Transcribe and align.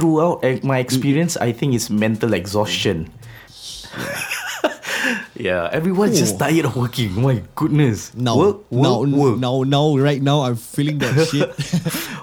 throughout 0.00 0.44
eh, 0.44 0.60
my 0.62 0.78
experience, 0.78 1.40
I 1.40 1.52
think 1.56 1.72
it's 1.72 1.88
mental 1.88 2.36
exhaustion. 2.36 3.08
yeah, 5.34 5.72
everyone's 5.72 6.20
just 6.20 6.36
tired 6.38 6.68
of 6.68 6.76
working. 6.76 7.16
My 7.16 7.40
goodness. 7.56 8.12
Now, 8.12 8.36
work, 8.36 8.68
work, 8.70 8.84
now, 8.84 9.00
work. 9.08 9.36
now, 9.40 9.62
now, 9.64 9.96
right 9.96 10.20
now, 10.20 10.44
I'm 10.44 10.60
feeling 10.60 11.00
that 11.00 11.16
shit. 11.32 11.48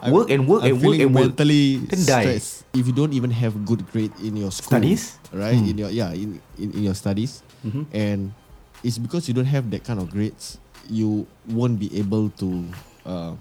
Work 0.11 0.29
and 0.29 0.45
work 0.51 0.67
I'm 0.67 0.75
and 0.75 0.83
work 0.83 0.99
and 0.99 1.15
work. 1.15 1.23
mentally 1.31 1.79
die. 1.87 2.35
stressed. 2.37 2.65
If 2.75 2.85
you 2.85 2.91
don't 2.93 3.13
even 3.15 3.31
have 3.31 3.55
good 3.65 3.87
grade 3.89 4.11
in 4.21 4.35
your 4.35 4.51
school, 4.51 4.75
Studies? 4.83 5.15
right? 5.31 5.55
Hmm. 5.55 5.69
In 5.71 5.77
your 5.79 5.89
yeah, 5.89 6.11
in, 6.11 6.43
in, 6.59 6.75
in 6.75 6.83
your 6.83 6.93
studies, 6.93 7.39
Mhm. 7.65 7.87
and 7.95 8.35
it's 8.83 8.99
because 8.99 9.31
you 9.31 9.33
don't 9.33 9.47
have 9.47 9.71
that 9.71 9.87
kind 9.87 10.03
of 10.03 10.11
grades, 10.11 10.59
you 10.91 11.23
won't 11.47 11.79
be 11.79 11.87
able 11.97 12.35
to 12.43 12.67
uh, 13.07 13.31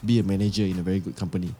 be 0.00 0.18
a 0.18 0.24
manager 0.24 0.64
in 0.64 0.80
a 0.80 0.82
very 0.82 1.04
good 1.04 1.20
company. 1.20 1.52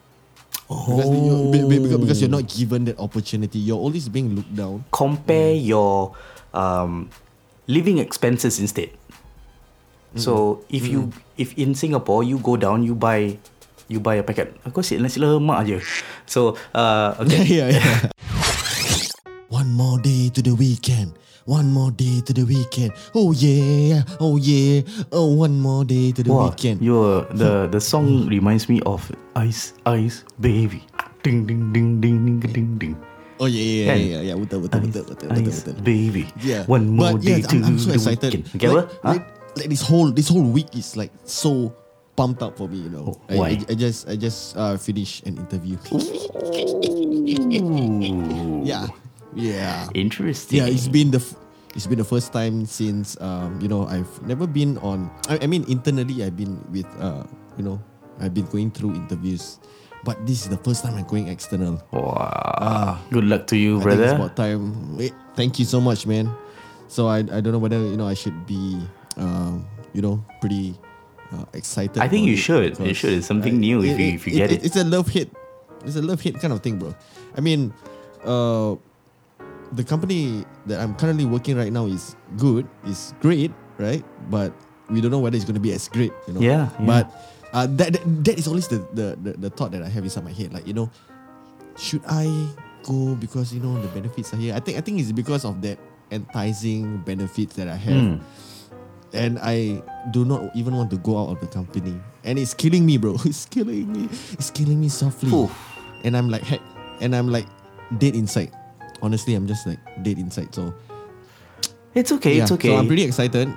Because, 0.71 1.11
you, 1.11 1.51
be- 1.51 1.67
be- 1.67 1.83
because, 1.83 2.23
you're 2.23 2.31
not 2.31 2.47
given 2.47 2.87
that 2.87 2.95
opportunity. 3.03 3.59
You're 3.59 3.83
always 3.83 4.07
being 4.07 4.39
looked 4.39 4.55
down. 4.55 4.87
compare 4.95 5.51
your 5.51 6.15
um, 6.55 7.11
living 7.67 7.99
expenses 7.99 8.63
instead. 8.63 8.95
So 10.15 10.63
if 10.71 10.87
you 10.91 11.15
if 11.39 11.55
in 11.55 11.75
Singapore 11.79 12.27
you 12.27 12.43
go 12.43 12.59
down 12.59 12.83
you 12.83 12.99
buy 12.99 13.39
you 13.87 14.03
buy 14.03 14.19
a 14.19 14.27
packet. 14.27 14.55
Aku 14.67 14.83
asyik 14.83 14.99
nasi 14.99 15.23
lemak 15.23 15.63
aje. 15.63 15.79
So 16.27 16.59
uh, 16.75 17.15
okay. 17.23 17.47
yeah, 17.63 17.69
yeah. 17.79 18.11
One 19.55 19.71
more 19.75 19.99
day 20.03 20.31
to 20.35 20.43
the 20.43 20.55
weekend. 20.55 21.15
One 21.47 21.73
more 21.73 21.91
day 21.91 22.21
to 22.27 22.33
the 22.33 22.45
weekend. 22.45 22.93
Oh 23.15 23.33
yeah, 23.33 24.05
oh 24.21 24.37
yeah. 24.37 24.83
Oh, 25.11 25.33
one 25.35 25.59
more 25.59 25.85
day 25.85 26.13
to 26.13 26.23
the 26.23 26.31
Wow, 26.33 26.51
weekend. 26.53 26.83
your 26.85 27.25
the 27.33 27.67
the 27.71 27.81
song 27.81 28.29
reminds 28.29 28.69
me 28.69 28.81
of 28.85 29.01
Ice 29.37 29.73
Ice 29.89 30.23
Baby. 30.39 30.85
Ding 31.25 31.45
ding 31.49 31.73
ding 31.73 32.01
ding 32.01 32.41
ding 32.41 32.53
ding 32.53 32.71
ding. 32.79 32.95
Oh 33.41 33.49
yeah, 33.49 33.57
yeah, 33.57 33.85
yeah, 33.89 33.97
yeah, 33.97 34.21
yeah. 34.33 34.37
Betul, 34.37 34.69
betul, 34.69 34.81
betul, 34.85 35.05
betul, 35.09 35.29
betul, 35.33 35.49
Ice 35.49 35.65
betul. 35.65 35.75
Baby. 35.81 36.25
Yeah. 36.45 36.69
One 36.69 36.93
more 36.93 37.17
but 37.17 37.25
day 37.25 37.41
yeah, 37.41 37.49
to 37.49 37.57
I'm, 37.57 37.65
I'm 37.75 37.79
so 37.81 37.89
the 37.89 37.97
excited. 37.97 38.31
weekend. 38.37 38.45
Okay, 38.61 38.69
like. 38.69 38.89
Huh? 39.01 39.11
like, 39.17 39.25
like 39.57 39.69
this 39.73 39.83
whole 39.83 40.13
this 40.13 40.29
whole 40.29 40.45
week 40.47 40.71
is 40.77 40.95
like 40.95 41.11
so 41.25 41.73
pumped 42.21 42.45
up 42.45 42.55
for 42.61 42.69
me. 42.69 42.85
You 42.85 42.93
know, 42.93 43.17
Oh, 43.17 43.21
I, 43.33 43.35
why? 43.41 43.49
I, 43.57 43.73
I 43.73 43.75
just 43.75 44.07
I 44.07 44.15
just 44.21 44.55
uh, 44.61 44.77
finished 44.77 45.25
an 45.25 45.41
interview. 45.41 45.81
Yeah, 48.61 48.87
yeah. 49.35 49.89
Interesting. 49.95 50.59
Yeah, 50.59 50.67
it's 50.67 50.89
been 50.89 51.11
the 51.11 51.19
f- 51.23 51.37
it's 51.75 51.87
been 51.87 51.99
the 51.99 52.09
first 52.09 52.33
time 52.33 52.67
since 52.67 53.15
um, 53.21 53.61
you 53.63 53.69
know 53.69 53.87
I've 53.87 54.11
never 54.27 54.47
been 54.47 54.79
on. 54.83 55.11
I, 55.29 55.39
I 55.43 55.47
mean 55.47 55.65
internally 55.69 56.23
I've 56.25 56.37
been 56.37 56.59
with 56.71 56.87
uh, 56.99 57.25
you 57.57 57.63
know 57.65 57.79
I've 58.19 58.35
been 58.35 58.47
going 58.51 58.71
through 58.71 58.95
interviews, 58.95 59.59
but 60.05 60.19
this 60.27 60.43
is 60.43 60.49
the 60.51 60.59
first 60.59 60.83
time 60.83 60.95
I'm 60.99 61.07
going 61.07 61.29
external. 61.29 61.79
Wow. 61.95 62.99
Good 63.11 63.25
luck 63.25 63.47
to 63.49 63.57
you, 63.57 63.81
I 63.81 63.85
think 63.85 64.01
it's 64.03 64.13
about 64.19 64.37
time. 64.37 64.97
Wait, 64.97 65.15
thank 65.37 65.59
you 65.59 65.65
so 65.65 65.81
much, 65.81 66.07
man. 66.07 66.29
So 66.91 67.07
I 67.07 67.23
I 67.23 67.39
don't 67.39 67.55
know 67.55 67.63
whether 67.63 67.79
you 67.79 67.97
know 67.97 68.07
I 68.11 68.15
should 68.19 68.47
be 68.51 68.83
um, 69.17 69.63
you 69.95 70.03
know 70.03 70.19
pretty 70.43 70.75
uh, 71.31 71.47
excited. 71.55 72.03
I 72.03 72.09
think 72.11 72.27
you 72.27 72.35
it 72.35 72.43
should. 72.43 72.79
You 72.83 72.95
should. 72.95 73.15
It's 73.23 73.31
something 73.31 73.63
new 73.63 73.79
if 73.87 73.95
you- 73.95 74.15
if 74.19 74.27
you 74.27 74.35
get 74.35 74.51
it. 74.51 74.67
It's 74.67 74.75
a 74.77 74.83
love 74.83 75.07
hit. 75.07 75.31
It's 75.87 75.95
a 75.97 76.03
love 76.03 76.19
hit 76.21 76.37
kind 76.43 76.53
of 76.53 76.61
thing, 76.67 76.77
bro. 76.83 76.93
I 77.39 77.41
mean, 77.41 77.73
uh, 78.27 78.75
the 79.73 79.85
company 79.85 80.45
that 80.67 80.81
I'm 80.81 80.95
currently 80.95 81.25
working 81.25 81.57
right 81.57 81.73
now 81.73 81.87
is 81.87 82.17
good, 82.37 82.67
is 82.87 83.15
great, 83.21 83.53
right? 83.79 84.05
But 84.31 84.53
we 84.91 85.01
don't 85.01 85.11
know 85.11 85.19
whether 85.21 85.37
it's 85.37 85.45
going 85.45 85.55
to 85.59 85.63
be 85.63 85.73
as 85.73 85.89
great, 85.89 86.13
you 86.27 86.35
know. 86.35 86.41
Yeah, 86.41 86.69
yeah. 86.79 86.87
But 86.87 87.05
uh, 87.53 87.67
that, 87.79 87.93
that 87.95 88.03
that 88.25 88.37
is 88.39 88.47
always 88.47 88.67
the, 88.69 88.83
the 88.95 89.19
the 89.23 89.33
the 89.49 89.51
thought 89.51 89.71
that 89.73 89.83
I 89.83 89.89
have 89.89 90.03
inside 90.05 90.25
my 90.25 90.33
head, 90.35 90.53
like 90.53 90.67
you 90.67 90.75
know, 90.75 90.91
should 91.79 92.03
I 92.07 92.27
go 92.83 93.15
because 93.15 93.53
you 93.55 93.61
know 93.61 93.79
the 93.81 93.89
benefits 93.95 94.35
are 94.35 94.39
here? 94.41 94.55
I 94.55 94.61
think 94.61 94.79
I 94.79 94.81
think 94.83 94.99
it's 95.01 95.13
because 95.13 95.45
of 95.45 95.63
that 95.63 95.79
enticing 96.11 96.99
benefits 97.07 97.55
that 97.55 97.69
I 97.71 97.77
have 97.79 98.19
Hmm. 98.19 98.23
and 99.15 99.39
I 99.39 99.83
do 100.11 100.25
not 100.25 100.51
even 100.55 100.75
want 100.75 100.91
to 100.91 100.99
go 100.99 101.19
out 101.19 101.31
of 101.31 101.39
the 101.41 101.47
company. 101.47 101.95
And 102.25 102.39
it's 102.39 102.55
killing 102.55 102.85
me, 102.85 102.99
bro. 102.99 103.15
It's 103.25 103.47
killing 103.47 103.87
me. 103.93 104.09
It's 104.35 104.51
killing 104.51 104.81
me 104.81 104.89
softly. 104.91 105.31
Oof. 105.31 105.55
And 106.03 106.17
I'm 106.17 106.29
like, 106.29 106.43
heck, 106.43 106.61
and 107.01 107.15
I'm 107.15 107.29
like 107.31 107.47
dead 107.99 108.15
inside. 108.19 108.51
Honestly, 109.03 109.35
I'm 109.35 109.47
just 109.47 109.67
like 109.67 109.79
dead 110.03 110.19
inside. 110.19 110.55
So 110.55 110.75
It's 111.95 112.13
okay. 112.13 112.39
It's 112.39 112.53
okay. 112.53 112.69
So 112.69 112.77
I'm 112.77 112.87
pretty 112.87 113.03
excited. 113.05 113.49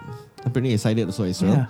I'm 0.45 0.51
pretty 0.51 0.73
excited 0.73 1.05
also 1.05 1.23
as 1.23 1.41
well. 1.41 1.53
Yeah. 1.53 1.65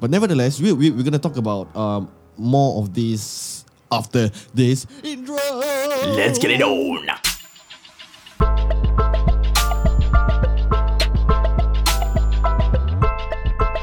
But 0.00 0.10
nevertheless, 0.10 0.60
we, 0.60 0.72
we 0.72 0.90
we're 0.90 1.02
gonna 1.04 1.18
talk 1.18 1.36
about 1.36 1.74
um 1.76 2.10
more 2.36 2.82
of 2.82 2.92
this 2.94 3.64
after 3.90 4.30
this 4.52 4.86
intro. 5.02 5.36
Let's 6.18 6.38
get 6.38 6.50
it 6.50 6.62
on. 6.62 7.06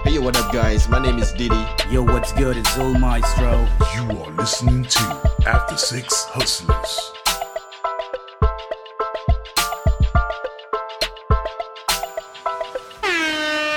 Hey, 0.03 0.11
yo, 0.15 0.21
what 0.21 0.35
up, 0.37 0.51
guys? 0.51 0.89
My 0.89 0.99
name 0.99 1.17
is 1.19 1.31
Diddy. 1.31 1.65
Yo, 1.89 2.03
what's 2.03 2.33
good? 2.33 2.57
It's 2.57 2.69
Zul 2.71 2.99
Maestro. 2.99 3.65
You 3.95 4.17
are 4.19 4.31
listening 4.31 4.83
to 4.83 5.31
After 5.47 5.77
Six 5.77 6.25
Hustlers. 6.25 7.11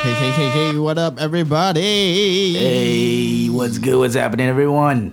Hey, 0.07 0.15
hey, 0.15 0.31
hey, 0.31 0.51
hey! 0.71 0.79
What 0.79 1.03
up, 1.03 1.19
everybody? 1.19 2.55
Hey, 2.55 3.47
what's 3.51 3.75
good? 3.83 3.99
What's 3.99 4.15
happening, 4.15 4.47
everyone? 4.47 5.11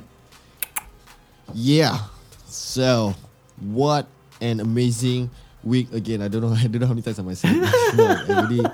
Yeah. 1.49 1.97
So, 2.45 3.17
what 3.57 4.05
an 4.37 4.59
amazing 4.59 5.33
week 5.63 5.89
again. 5.97 6.21
I 6.21 6.27
don't 6.29 6.45
know. 6.45 6.53
I 6.53 6.69
don't 6.69 6.77
know 6.77 6.85
how 6.85 6.93
many 6.93 7.01
times 7.01 7.17
I 7.17 7.23
might 7.25 7.41
say 7.41 7.49
this. 7.57 7.73
No, 7.97 8.05
I 8.05 8.45
really, 8.45 8.65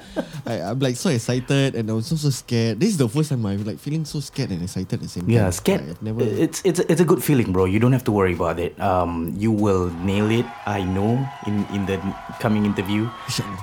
I, 0.45 0.53
I'm 0.67 0.79
like 0.79 0.99
so 0.99 1.07
excited 1.07 1.75
and 1.75 1.87
I'm 1.89 2.01
so 2.01 2.19
so 2.19 2.29
scared. 2.35 2.83
This 2.83 2.89
is 2.89 2.97
the 2.97 3.07
first 3.07 3.29
time 3.31 3.45
I'm 3.45 3.63
like 3.63 3.79
feeling 3.79 4.03
so 4.03 4.19
scared 4.19 4.51
and 4.51 4.59
excited 4.63 4.91
at 4.91 4.99
the 4.99 5.07
same 5.07 5.23
time. 5.23 5.31
Yeah, 5.31 5.49
scared. 5.55 5.87
I've 5.87 6.03
never. 6.03 6.19
It's 6.19 6.59
it's 6.67 6.83
it's 6.83 6.99
a 6.99 7.07
good 7.07 7.23
feeling, 7.23 7.55
bro. 7.55 7.63
You 7.63 7.79
don't 7.79 7.95
have 7.95 8.03
to 8.11 8.11
worry 8.11 8.35
about 8.35 8.59
it. 8.59 8.75
Um, 8.75 9.31
you 9.39 9.55
will 9.55 9.87
nail 10.03 10.27
it. 10.27 10.45
I 10.67 10.83
know. 10.83 11.15
In 11.47 11.63
in 11.71 11.87
the 11.87 11.95
coming 12.43 12.67
interview. 12.67 13.07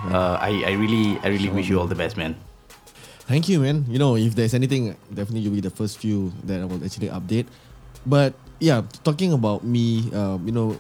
Uh, 0.09 0.41
I 0.41 0.65
I 0.65 0.73
really 0.73 1.21
I 1.21 1.29
really 1.29 1.53
wish 1.53 1.69
you 1.69 1.77
all 1.77 1.87
the 1.87 2.01
best, 2.01 2.17
man. 2.17 2.33
Thank 3.27 3.49
you, 3.49 3.59
man. 3.59 3.85
You 3.89 3.99
know, 3.99 4.15
if 4.17 4.35
there's 4.35 4.55
anything, 4.55 4.97
definitely 5.11 5.41
you'll 5.41 5.55
be 5.55 5.61
the 5.61 5.71
first 5.71 5.99
few 5.99 6.33
that 6.45 6.61
I 6.61 6.65
will 6.65 6.83
actually 6.85 7.09
update. 7.09 7.47
But 8.07 8.35
yeah, 8.61 8.83
talking 9.03 9.33
about 9.33 9.65
me, 9.65 10.13
um, 10.15 10.47
you 10.47 10.53
know, 10.53 10.79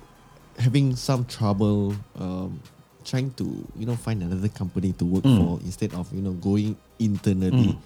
having 0.58 0.94
some 0.94 1.24
trouble 1.26 1.94
um, 2.18 2.62
trying 3.04 3.32
to, 3.34 3.44
you 3.76 3.86
know, 3.86 3.96
find 3.96 4.22
another 4.22 4.48
company 4.48 4.92
to 4.94 5.04
work 5.04 5.24
for 5.24 5.58
instead 5.64 5.92
of, 5.94 6.12
you 6.14 6.22
know, 6.22 6.32
going 6.32 6.76
internally. 6.98 7.76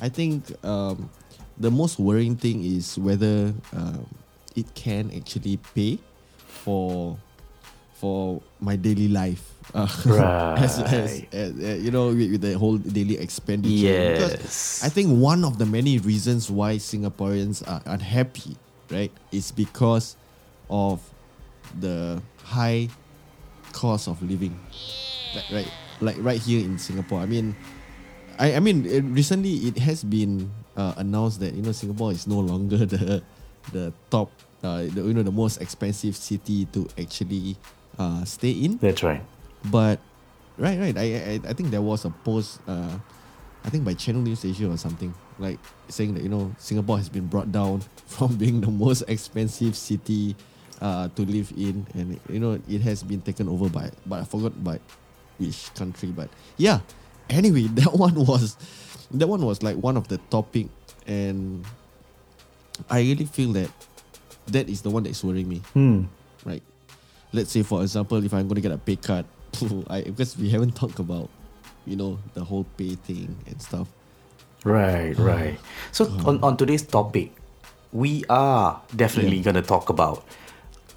I 0.00 0.08
think 0.08 0.52
um, 0.64 1.08
the 1.58 1.70
most 1.70 1.98
worrying 1.98 2.36
thing 2.36 2.64
is 2.64 2.98
whether 2.98 3.52
um, 3.72 4.06
it 4.54 4.74
can 4.74 5.10
actually 5.16 5.56
pay 5.74 5.98
for 6.46 7.16
for 8.00 8.40
my 8.60 8.76
daily 8.76 9.08
life. 9.08 9.44
Uh, 9.70 9.86
as, 10.58 10.80
as, 10.82 10.90
Right. 10.90 11.28
as, 11.30 11.52
uh, 11.54 11.78
you 11.78 11.92
know, 11.94 12.08
with, 12.10 12.32
with 12.32 12.40
the 12.42 12.58
whole 12.58 12.74
daily 12.76 13.14
expenditure. 13.22 14.18
Because 14.18 14.32
Yes. 14.42 14.80
I 14.82 14.88
think 14.88 15.14
one 15.14 15.44
of 15.46 15.58
the 15.62 15.66
many 15.66 15.98
reasons 16.02 16.50
why 16.50 16.74
Singaporeans 16.82 17.62
are 17.70 17.78
unhappy, 17.86 18.56
right, 18.90 19.12
is 19.30 19.52
because 19.54 20.16
of 20.68 20.98
the 21.78 22.18
high 22.42 22.88
cost 23.70 24.08
of 24.10 24.18
living. 24.26 24.58
Like, 25.36 25.46
right, 25.54 25.70
like 26.00 26.16
right 26.18 26.40
here 26.42 26.64
in 26.66 26.74
Singapore. 26.78 27.20
I 27.22 27.26
mean, 27.30 27.54
I, 28.42 28.54
I 28.56 28.60
mean, 28.60 28.86
it, 28.90 29.06
recently 29.06 29.70
it 29.70 29.78
has 29.78 30.02
been 30.02 30.50
uh, 30.76 30.94
announced 30.98 31.38
that 31.46 31.54
you 31.54 31.62
know 31.62 31.70
Singapore 31.70 32.10
is 32.10 32.26
no 32.26 32.40
longer 32.42 32.82
the 32.90 33.22
the 33.70 33.92
top, 34.10 34.32
uh, 34.66 34.82
the, 34.90 35.06
you 35.06 35.14
know, 35.14 35.22
the 35.22 35.30
most 35.30 35.62
expensive 35.62 36.16
city 36.16 36.66
to 36.74 36.88
actually 36.98 37.54
uh, 38.00 38.24
stay 38.24 38.50
in. 38.64 38.80
That's 38.80 39.04
right. 39.04 39.20
But 39.68 40.00
right, 40.56 40.80
right. 40.80 40.96
I, 40.96 41.36
I 41.36 41.40
I 41.44 41.52
think 41.52 41.68
there 41.68 41.84
was 41.84 42.08
a 42.08 42.10
post, 42.24 42.64
uh, 42.64 42.96
I 43.60 43.68
think 43.68 43.84
by 43.84 43.92
Channel 43.92 44.24
News 44.24 44.40
Asia 44.40 44.72
or 44.72 44.80
something, 44.80 45.12
like 45.36 45.60
saying 45.92 46.14
that 46.16 46.22
you 46.24 46.32
know 46.32 46.48
Singapore 46.56 46.96
has 46.96 47.12
been 47.12 47.28
brought 47.28 47.52
down 47.52 47.84
from 48.08 48.40
being 48.40 48.64
the 48.64 48.72
most 48.72 49.04
expensive 49.04 49.76
city 49.76 50.32
uh, 50.80 51.12
to 51.12 51.22
live 51.28 51.52
in, 51.60 51.84
and 51.92 52.16
you 52.32 52.40
know 52.40 52.56
it 52.64 52.80
has 52.80 53.04
been 53.04 53.20
taken 53.20 53.52
over 53.52 53.68
by, 53.68 53.92
but 54.08 54.22
I 54.22 54.24
forgot 54.24 54.56
by 54.64 54.80
which 55.36 55.68
country. 55.76 56.08
But 56.08 56.32
yeah, 56.56 56.80
anyway, 57.28 57.68
that 57.84 57.92
one 57.92 58.16
was 58.16 58.56
that 59.12 59.28
one 59.28 59.44
was 59.44 59.60
like 59.62 59.76
one 59.76 60.00
of 60.00 60.08
the 60.08 60.16
topic, 60.32 60.72
and 61.06 61.68
I 62.88 63.00
really 63.04 63.28
feel 63.28 63.52
that 63.60 63.68
that 64.48 64.72
is 64.72 64.80
the 64.80 64.88
one 64.88 65.04
that 65.04 65.10
is 65.10 65.22
worrying 65.22 65.48
me 65.48 65.60
Hmm. 65.76 66.08
right? 66.48 66.62
Let's 67.32 67.50
say, 67.52 67.62
for 67.62 67.82
example, 67.82 68.22
if 68.24 68.32
I'm 68.34 68.48
going 68.48 68.56
to 68.56 68.60
get 68.60 68.72
a 68.72 68.78
pay 68.78 68.96
cut, 68.96 69.24
I, 69.88 70.02
because 70.02 70.36
we 70.36 70.50
haven't 70.50 70.74
talked 70.76 70.98
about, 70.98 71.28
you 71.86 71.96
know, 71.96 72.18
the 72.34 72.44
whole 72.44 72.66
pay 72.76 72.94
thing 72.96 73.36
and 73.46 73.60
stuff. 73.62 73.88
Right, 74.64 75.16
right. 75.18 75.58
So 75.92 76.06
on, 76.26 76.42
on 76.42 76.56
today's 76.56 76.82
topic, 76.82 77.32
we 77.92 78.24
are 78.28 78.80
definitely 78.94 79.38
Yeah. 79.38 79.42
gonna 79.44 79.62
talk 79.62 79.88
about 79.88 80.22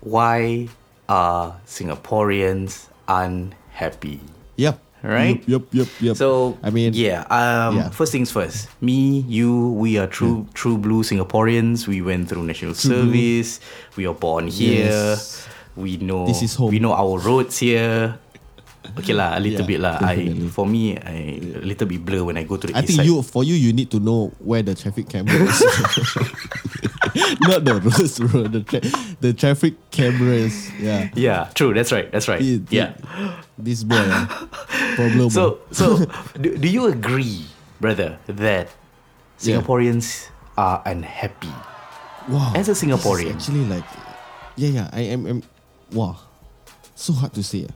why 0.02 0.68
are 1.08 1.56
Singaporeans 1.66 2.88
unhappy? 3.08 4.20
Yep. 4.58 4.80
Right? 5.04 5.44
Yep. 5.48 5.48
Yep. 5.48 5.62
Yep. 5.72 5.88
yep. 6.00 6.16
So 6.18 6.58
I 6.64 6.70
mean, 6.70 6.94
yeah. 6.94 7.22
Um, 7.28 7.78
yeah. 7.78 7.90
First 7.90 8.12
things 8.12 8.32
first. 8.32 8.70
Me, 8.82 9.20
you, 9.28 9.72
we 9.72 9.98
are 9.98 10.08
true, 10.08 10.48
true 10.54 10.78
blue 10.78 11.04
Singaporeans. 11.04 11.88
We 11.88 12.02
went 12.02 12.30
through 12.30 12.44
national 12.44 12.74
service. 12.76 13.60
We 13.98 14.08
are 14.08 14.14
born 14.14 14.48
here. 14.48 14.86
Yes. 14.86 15.48
We 15.76 15.98
know. 15.98 16.26
This 16.28 16.42
is 16.44 16.54
home. 16.56 16.70
We 16.72 16.80
know 16.80 16.94
our 16.94 17.18
roads 17.20 17.58
here. 17.58 18.20
Okay 19.00 19.16
lah, 19.16 19.34
a 19.34 19.40
little 19.40 19.64
Yeah, 19.64 19.72
bit 19.74 19.80
lah. 19.80 19.96
I 20.04 20.28
for 20.52 20.68
me, 20.68 20.94
I 21.00 21.40
a 21.58 21.66
little 21.66 21.88
bit 21.88 22.04
blur 22.04 22.28
when 22.28 22.36
I 22.38 22.44
go 22.44 22.60
to 22.60 22.68
the 22.68 22.76
I 22.78 22.84
think 22.84 23.00
side. 23.02 23.08
you 23.08 23.24
for 23.24 23.42
you 23.42 23.56
you 23.56 23.72
need 23.72 23.90
to 23.96 24.00
know 24.04 24.30
where 24.44 24.62
the 24.62 24.76
traffic 24.76 25.08
camera 25.08 25.34
is. 25.34 25.56
Not 27.48 27.64
the 27.66 27.80
roads, 27.80 28.20
bro. 28.20 28.44
The 28.52 28.62
tra- 28.62 28.84
the 29.24 29.32
traffic 29.34 29.80
cameras. 29.90 30.68
Yeah. 30.78 31.10
Yeah, 31.16 31.50
true. 31.56 31.74
That's 31.74 31.92
right. 31.96 32.12
That's 32.12 32.28
right. 32.28 32.42
It- 32.44 32.68
yeah. 32.70 32.94
This 33.58 33.88
boy, 33.88 33.98
ah, 34.04 34.28
problem. 35.00 35.30
So, 35.32 35.64
so 35.72 36.04
do, 36.42 36.58
do 36.58 36.68
you 36.68 36.86
agree, 36.92 37.46
brother, 37.80 38.18
that 38.28 38.68
Yeah. 39.40 39.58
Singaporeans 39.64 40.28
are 40.60 40.84
unhappy? 40.86 41.52
wow. 42.30 42.52
as 42.56 42.68
a 42.70 42.76
Singaporean. 42.76 43.36
actually 43.36 43.66
like, 43.66 43.86
yeah, 44.56 44.70
yeah. 44.70 44.88
I 44.94 45.08
am. 45.14 45.24
am 45.28 45.40
wow, 45.94 46.18
so 46.96 47.14
hard 47.14 47.34
to 47.34 47.44
say. 47.44 47.68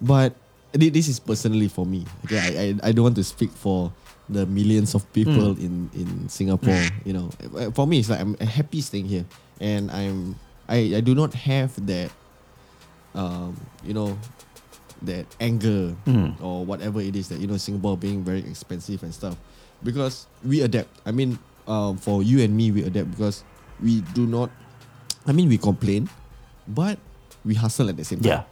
But 0.00 0.34
this 0.72 1.08
is 1.08 1.20
personally 1.20 1.68
for 1.68 1.84
me. 1.86 2.04
Okay, 2.24 2.38
I, 2.38 2.48
I, 2.86 2.88
I 2.88 2.92
don't 2.92 3.04
want 3.04 3.16
to 3.16 3.24
speak 3.24 3.50
for 3.50 3.92
the 4.28 4.46
millions 4.46 4.94
of 4.94 5.04
people 5.12 5.52
in 5.58 5.90
in 5.94 6.28
Singapore. 6.28 6.80
You 7.04 7.12
know, 7.12 7.26
Uh, 7.56 7.70
for 7.74 7.86
me, 7.86 7.98
it's 7.98 8.08
like 8.08 8.20
I'm 8.20 8.36
a 8.40 8.46
happy 8.46 8.80
staying 8.80 9.06
here, 9.10 9.24
and 9.60 9.90
I'm 9.90 10.36
I, 10.68 10.96
I 10.96 11.00
do 11.02 11.14
not 11.14 11.34
have 11.34 11.74
that, 11.86 12.08
um, 13.14 13.58
you 13.84 13.92
know, 13.92 14.16
that 15.02 15.26
anger 15.42 15.92
Mm. 16.06 16.38
or 16.40 16.64
whatever 16.64 17.02
it 17.02 17.14
is 17.18 17.28
that 17.28 17.38
you 17.42 17.46
know 17.50 17.58
Singapore 17.58 17.96
being 17.98 18.22
very 18.24 18.40
expensive 18.46 19.02
and 19.02 19.12
stuff, 19.12 19.36
because 19.82 20.26
we 20.46 20.62
adapt. 20.62 20.88
I 21.04 21.10
mean, 21.10 21.38
um, 21.66 21.98
for 21.98 22.22
you 22.22 22.40
and 22.42 22.54
me, 22.56 22.70
we 22.70 22.82
adapt 22.86 23.10
because 23.10 23.44
we 23.82 24.00
do 24.14 24.26
not. 24.26 24.48
I 25.26 25.32
mean, 25.34 25.50
we 25.50 25.58
complain, 25.58 26.08
but 26.66 26.98
we 27.44 27.54
hustle 27.54 27.88
at 27.88 27.96
the 27.96 28.04
same 28.04 28.20
time. 28.20 28.28
Yeah. 28.28 28.42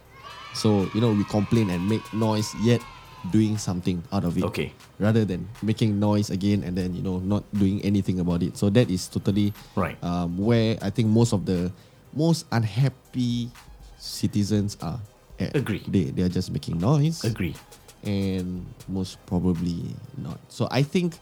So 0.53 0.89
you 0.93 1.01
know, 1.01 1.11
we 1.13 1.23
complain 1.25 1.69
and 1.69 1.87
make 1.87 2.03
noise, 2.13 2.53
yet 2.61 2.81
doing 3.29 3.57
something 3.57 4.03
out 4.11 4.23
of 4.23 4.37
it. 4.37 4.43
Okay. 4.43 4.73
Rather 4.99 5.23
than 5.25 5.47
making 5.61 5.99
noise 5.99 6.29
again 6.29 6.63
and 6.63 6.75
then 6.75 6.95
you 6.95 7.01
know 7.03 7.19
not 7.19 7.43
doing 7.53 7.81
anything 7.85 8.19
about 8.19 8.41
it. 8.43 8.57
So 8.57 8.69
that 8.71 8.89
is 8.89 9.07
totally 9.07 9.53
Right. 9.75 9.97
Um, 10.03 10.37
where 10.37 10.77
I 10.81 10.89
think 10.89 11.09
most 11.09 11.33
of 11.33 11.45
the 11.45 11.71
most 12.13 12.45
unhappy 12.51 13.49
citizens 13.97 14.77
are. 14.81 14.99
At. 15.39 15.55
Agree. 15.55 15.81
They 15.87 16.05
they 16.13 16.21
are 16.21 16.29
just 16.29 16.51
making 16.51 16.77
noise 16.77 17.23
Agree. 17.23 17.55
and 18.03 18.65
most 18.87 19.17
probably 19.25 19.95
not. 20.17 20.37
So 20.49 20.67
I 20.69 20.83
think 20.83 21.17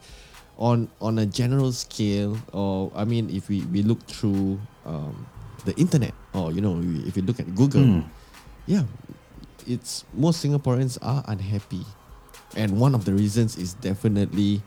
on 0.60 0.88
on 1.00 1.18
a 1.18 1.24
general 1.24 1.72
scale, 1.72 2.36
or 2.52 2.92
I 2.94 3.04
mean, 3.04 3.30
if 3.30 3.48
we, 3.48 3.62
we 3.72 3.80
look 3.82 4.04
through 4.04 4.60
um, 4.84 5.24
the 5.64 5.74
internet, 5.76 6.14
or 6.32 6.52
you 6.52 6.60
know, 6.60 6.80
if 7.06 7.16
you 7.16 7.22
look 7.22 7.40
at 7.40 7.48
Google, 7.54 7.84
Hmm. 7.84 8.00
yeah, 8.66 8.84
it's 9.66 10.04
most 10.14 10.44
Singaporeans 10.44 10.98
are 11.02 11.22
unhappy, 11.28 11.84
and 12.56 12.78
one 12.80 12.94
of 12.94 13.04
the 13.04 13.12
reasons 13.12 13.56
is 13.56 13.74
definitely 13.74 14.62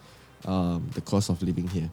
um, 0.46 0.88
the 0.94 1.02
cost 1.02 1.30
of 1.30 1.42
living 1.42 1.68
here, 1.68 1.90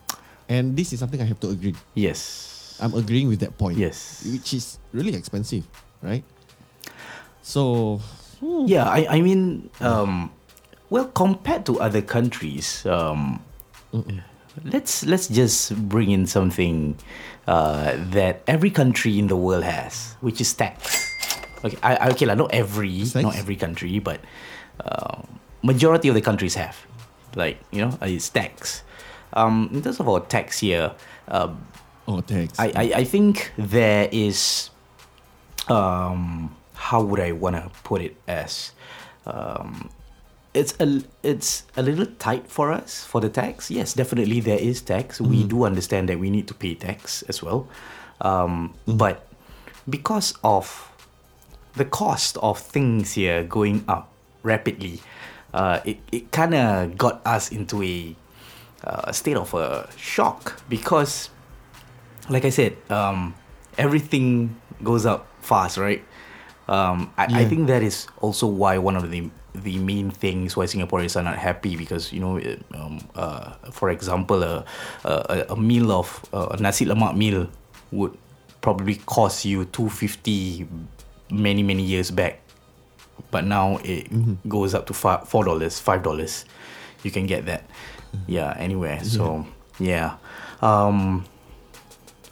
and 0.49 0.77
this 0.77 0.93
is 0.93 0.99
something 1.01 1.21
I 1.21 1.25
have 1.27 1.41
to 1.41 1.51
agree. 1.51 1.75
Yes. 1.95 2.79
I'm 2.81 2.95
agreeing 2.97 3.29
with 3.29 3.41
that 3.45 3.59
point. 3.61 3.77
Yes. 3.77 4.25
which 4.25 4.55
is 4.57 4.79
really 4.93 5.13
expensive, 5.15 5.69
right? 6.01 6.25
So 7.43 8.01
Yeah, 8.41 8.89
I, 8.89 9.05
I 9.17 9.21
mean, 9.21 9.69
um, 9.85 10.33
well, 10.89 11.05
compared 11.13 11.67
to 11.69 11.77
other 11.81 12.01
countries, 12.01 12.87
um, 12.89 13.45
let's 14.65 15.05
let's 15.07 15.29
just 15.29 15.75
bring 15.89 16.11
in 16.11 16.27
something 16.27 16.97
uh, 17.47 17.97
that 18.11 18.43
every 18.47 18.71
country 18.71 19.19
in 19.19 19.27
the 19.29 19.37
world 19.37 19.65
has, 19.65 20.15
which 20.21 20.41
is 20.41 20.53
tax. 20.53 21.09
Okay, 21.65 21.77
I, 21.83 21.97
I- 21.97 22.09
okay, 22.11 22.27
like 22.27 22.39
not 22.39 22.53
every, 22.55 23.01
Tax? 23.01 23.15
not 23.17 23.37
every 23.37 23.57
country, 23.57 23.99
but 23.99 24.21
uh, 24.85 25.23
majority 25.63 26.09
of 26.09 26.15
the 26.15 26.21
countries 26.23 26.55
have, 26.55 26.77
like 27.37 27.59
you 27.71 27.81
know, 27.83 27.93
uh, 28.01 28.07
it's 28.07 28.29
tax. 28.29 28.83
Um, 29.33 29.71
in 29.73 29.83
terms 29.83 30.01
of 30.01 30.09
our 30.09 30.21
tax 30.21 30.59
here, 30.61 30.93
um, 31.29 31.65
oh, 32.09 32.21
tax. 32.21 32.59
I, 32.59 32.67
I, 32.75 32.83
I 32.97 33.05
think 33.05 33.53
there 33.57 34.09
is 34.11 34.71
um 35.69 36.57
how 36.75 37.03
would 37.03 37.21
I 37.21 37.33
wanna 37.33 37.71
put 37.85 38.01
it 38.01 38.17
as 38.27 38.73
um 39.27 39.91
it's 40.53 40.75
a 40.81 41.03
it's 41.23 41.65
a 41.77 41.83
little 41.83 42.07
tight 42.19 42.49
for 42.49 42.73
us 42.73 43.05
for 43.05 43.21
the 43.21 43.29
tax. 43.29 43.71
Yes, 43.71 43.95
definitely 43.95 44.41
there 44.41 44.59
is 44.59 44.83
tax. 44.83 45.21
We 45.21 45.45
do 45.45 45.65
understand 45.65 46.09
that 46.09 46.19
we 46.19 46.31
need 46.31 46.49
to 46.49 46.55
pay 46.55 46.75
tax 46.75 47.23
as 47.23 47.43
well. 47.43 47.69
Um 48.21 48.75
but 48.87 49.27
because 49.89 50.35
of 50.43 50.91
the 51.75 51.85
cost 51.85 52.37
of 52.39 52.59
things 52.59 53.13
here 53.13 53.45
going 53.45 53.85
up 53.87 54.11
rapidly, 54.43 55.01
uh, 55.55 55.81
it, 55.85 55.99
it 56.13 56.33
kind 56.33 56.55
of 56.55 56.99
got 56.99 57.25
us 57.25 57.51
into 57.53 57.83
a, 57.83 58.15
uh, 58.85 59.13
state 59.13 59.37
of 59.37 59.53
a 59.55 59.89
shock 59.97 60.61
because 60.69 61.31
like 62.29 62.45
I 62.45 62.51
said, 62.51 62.77
um, 62.91 63.35
everything 63.79 64.61
goes 64.83 65.07
up 65.07 65.27
fast, 65.41 65.77
right? 65.77 66.03
Um, 66.69 67.13
I, 67.19 67.43
I 67.43 67.45
think 67.47 67.67
that 67.67 67.83
is 67.83 68.07
also 68.21 68.47
why 68.47 68.79
one 68.79 68.97
of 68.97 69.11
the 69.11 69.31
the 69.55 69.79
main 69.79 70.11
things 70.11 70.57
why 70.57 70.65
Singaporeans 70.65 71.19
are 71.19 71.23
not 71.23 71.37
happy 71.37 71.77
because 71.77 72.13
you 72.13 72.21
know, 72.21 72.37
it, 72.37 72.63
um, 72.75 73.01
uh, 73.15 73.53
for 73.71 73.91
example, 73.91 74.43
a 74.43 74.65
a, 75.05 75.47
a 75.51 75.57
meal 75.57 75.93
of 75.93 76.25
uh, 76.33 76.49
a 76.51 76.57
nasi 76.63 76.87
lemak 76.87 77.17
meal 77.17 77.49
would 77.91 78.17
probably 78.61 78.97
cost 79.07 79.45
you 79.45 79.65
two 79.67 79.89
fifty 79.89 80.67
many 81.31 81.63
many 81.63 81.83
years 81.83 82.11
back, 82.11 82.41
but 83.31 83.45
now 83.45 83.79
it 83.85 84.09
goes 84.49 84.75
up 84.75 84.87
to 84.87 84.95
four 84.95 85.45
dollars, 85.45 85.79
five 85.79 86.03
dollars. 86.03 86.45
You 87.03 87.11
can 87.11 87.27
get 87.27 87.47
that, 87.47 87.65
yeah, 88.27 88.55
anywhere. 88.59 89.03
So 89.05 89.47
yeah. 89.79 90.17
Um, 90.61 91.25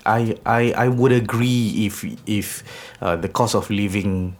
I, 0.04 0.36
I 0.46 0.72
I 0.72 0.88
would 0.88 1.12
agree 1.12 1.86
if 1.86 2.04
if 2.26 2.64
uh, 3.00 3.16
the 3.16 3.28
cost 3.28 3.54
of 3.54 3.68
living 3.70 4.36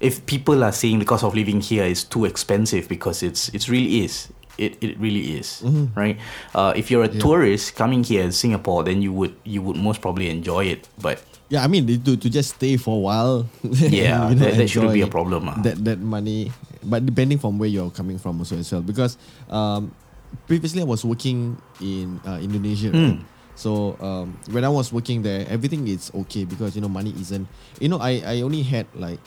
if 0.00 0.24
people 0.26 0.62
are 0.64 0.72
saying 0.72 0.98
the 0.98 1.04
cost 1.04 1.24
of 1.24 1.34
living 1.34 1.60
here 1.60 1.84
is 1.84 2.04
too 2.04 2.24
expensive 2.24 2.88
because 2.88 3.22
it's 3.22 3.48
it's 3.56 3.68
really 3.68 4.04
is 4.04 4.28
it, 4.58 4.76
it 4.80 4.96
really 4.98 5.36
is 5.36 5.60
right 5.96 6.16
uh, 6.56 6.72
if 6.76 6.90
you're 6.90 7.04
a 7.04 7.12
tourist 7.12 7.76
coming 7.76 8.04
here 8.04 8.24
in 8.24 8.32
Singapore 8.32 8.84
then 8.84 9.00
you 9.04 9.12
would 9.12 9.36
you 9.44 9.60
would 9.60 9.76
most 9.76 10.00
probably 10.00 10.28
enjoy 10.28 10.64
it 10.64 10.88
but 11.00 11.20
Yeah, 11.46 11.62
I 11.62 11.70
mean 11.70 11.86
to, 11.86 12.18
to 12.18 12.26
just 12.26 12.58
stay 12.58 12.74
for 12.74 12.98
a 12.98 13.02
while. 13.06 13.46
Yeah, 13.78 14.26
you 14.28 14.34
know, 14.34 14.50
that- 14.50 14.58
that 14.58 14.66
shouldn't 14.66 14.98
be 14.98 15.06
a 15.06 15.06
problem, 15.06 15.46
ah. 15.46 15.54
That 15.62 15.78
that 15.86 16.02
money, 16.02 16.50
but 16.82 17.06
depending 17.06 17.38
from 17.38 17.54
where 17.62 17.70
you're 17.70 17.94
coming 17.94 18.18
from 18.18 18.42
also 18.42 18.58
as 18.58 18.66
well. 18.74 18.82
Because 18.82 19.14
um, 19.46 19.94
previously 20.50 20.82
I 20.82 20.88
was 20.90 21.06
working 21.06 21.54
in 21.78 22.18
uh, 22.26 22.42
Indonesia. 22.42 22.90
right? 22.90 23.22
Hmm. 23.22 23.30
So 23.54 23.94
um, 24.02 24.34
when 24.50 24.66
I 24.66 24.72
was 24.74 24.90
working 24.90 25.22
there, 25.22 25.46
everything 25.46 25.86
is 25.86 26.10
okay 26.26 26.42
because 26.42 26.74
you 26.74 26.82
know 26.82 26.90
money 26.90 27.14
isn't. 27.14 27.46
You 27.78 27.94
know, 27.94 28.02
I 28.02 28.26
I 28.26 28.34
only 28.42 28.66
had 28.66 28.90
like 28.98 29.22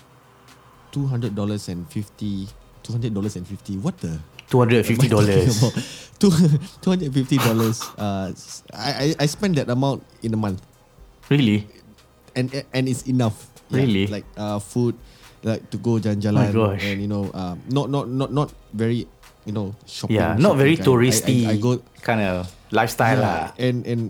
two 0.92 1.06
hundred 1.08 1.36
dollars 1.36 1.70
and 1.70 1.86
fifty. 1.90 2.48
Two 2.84 2.94
hundred 2.96 3.14
dollars 3.14 3.36
and 3.36 3.46
fifty. 3.46 3.78
What 3.78 3.98
the? 4.00 4.20
two 4.50 4.58
hundred 4.58 4.82
fifty 4.82 5.06
dollars 5.06 5.62
Two 6.18 6.34
two 6.82 6.90
hundred 6.90 7.14
fifty 7.14 7.38
dollars. 7.38 7.86
Uh, 7.94 8.34
s- 8.34 8.66
I, 8.74 9.14
I 9.14 9.24
I 9.24 9.26
spent 9.30 9.54
that 9.62 9.70
amount 9.70 10.02
in 10.26 10.34
a 10.34 10.40
month 10.42 10.58
really 11.30 11.70
and 12.34 12.50
and 12.74 12.90
it's 12.90 13.06
enough. 13.06 13.46
Really? 13.70 14.10
like 14.10 14.26
uh, 14.34 14.58
food, 14.58 14.98
like 15.46 15.62
to 15.70 15.78
go 15.78 15.96
Oh 15.96 16.02
jalan-jalan, 16.02 16.50
my 16.50 16.50
gosh. 16.50 16.82
and 16.82 16.98
you 16.98 17.06
know, 17.06 17.30
um, 17.38 17.62
not 17.70 17.94
not 17.94 18.10
not 18.10 18.34
not 18.34 18.50
very, 18.74 19.06
you 19.46 19.54
know, 19.54 19.78
shopping. 19.86 20.18
yeah 20.18 20.34
not 20.34 20.58
shopping 20.58 20.58
very. 20.58 20.74
I- 20.74 20.82
touristy 20.82 21.38
I, 21.46 21.54
I, 21.54 21.56
go 21.62 21.78
kind 22.02 22.18
of 22.26 22.50
lifestyle 22.74 23.22
yeah, 23.22 23.54
lah 23.54 23.62
and 23.62 23.86
and 23.86 24.02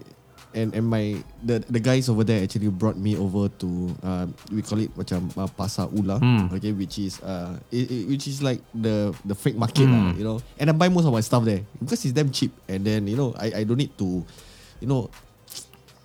and 0.53 0.73
and 0.73 0.81
my 0.85 1.17
the 1.45 1.61
the 1.69 1.77
guys 1.79 2.09
over 2.09 2.23
there 2.25 2.41
actually 2.41 2.69
brought 2.73 2.97
me 2.97 3.13
over 3.15 3.49
to 3.61 3.69
uh, 4.01 4.25
we 4.49 4.61
call 4.65 4.81
it 4.81 4.89
macam 4.97 5.29
uh, 5.37 5.45
pasar 5.53 5.85
ular, 5.93 6.17
Hmm. 6.17 6.49
okay, 6.51 6.73
which 6.73 6.97
is 6.97 7.21
uh, 7.21 7.57
it, 7.69 7.85
it- 7.89 8.05
which 8.09 8.25
is 8.25 8.41
like 8.41 8.57
the 8.73 9.13
the 9.25 9.37
fake 9.37 9.55
market, 9.57 9.85
lah, 9.85 10.09
Hmm. 10.09 10.17
you 10.17 10.25
know. 10.25 10.41
And 10.57 10.69
I 10.69 10.73
buy 10.73 10.89
most 10.89 11.05
of 11.05 11.13
my 11.13 11.21
stuff 11.21 11.45
there 11.45 11.61
because 11.77 12.01
it's 12.01 12.13
damn 12.15 12.33
cheap, 12.33 12.49
and 12.65 12.81
then 12.81 13.05
you 13.05 13.13
know 13.17 13.33
I 13.37 13.61
I 13.61 13.63
don't 13.63 13.77
need 13.77 13.93
to, 14.01 14.25
you 14.81 14.87
know, 14.89 15.13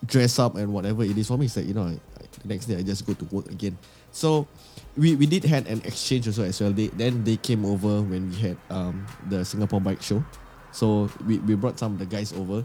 dress 0.04 0.38
up 0.38 0.56
and 0.56 0.72
whatever 0.72 1.04
it 1.04 1.16
is 1.16 1.28
for 1.28 1.38
me. 1.40 1.46
It's 1.46 1.56
like 1.56 1.66
you 1.66 1.74
know, 1.74 1.88
I, 1.88 1.96
I- 1.96 2.28
the 2.44 2.48
next 2.50 2.66
day 2.66 2.76
I 2.76 2.82
just 2.82 3.06
go 3.06 3.14
to 3.14 3.24
work 3.32 3.48
again. 3.48 3.78
So 4.14 4.46
we, 4.94 5.16
we 5.16 5.26
did 5.26 5.42
had 5.42 5.66
an 5.66 5.82
exchange 5.82 6.26
also 6.28 6.44
as 6.44 6.60
well. 6.60 6.70
They 6.70 6.86
then 6.94 7.24
they 7.24 7.34
came 7.36 7.64
over 7.64 7.98
when 8.02 8.30
we 8.30 8.36
had 8.52 8.56
um, 8.70 9.06
the 9.26 9.42
Singapore 9.44 9.80
Bike 9.80 10.02
Show. 10.02 10.22
So 10.70 11.10
we, 11.26 11.38
we 11.42 11.54
brought 11.54 11.78
some 11.78 11.94
of 11.94 11.98
the 11.98 12.06
guys 12.06 12.30
over, 12.34 12.62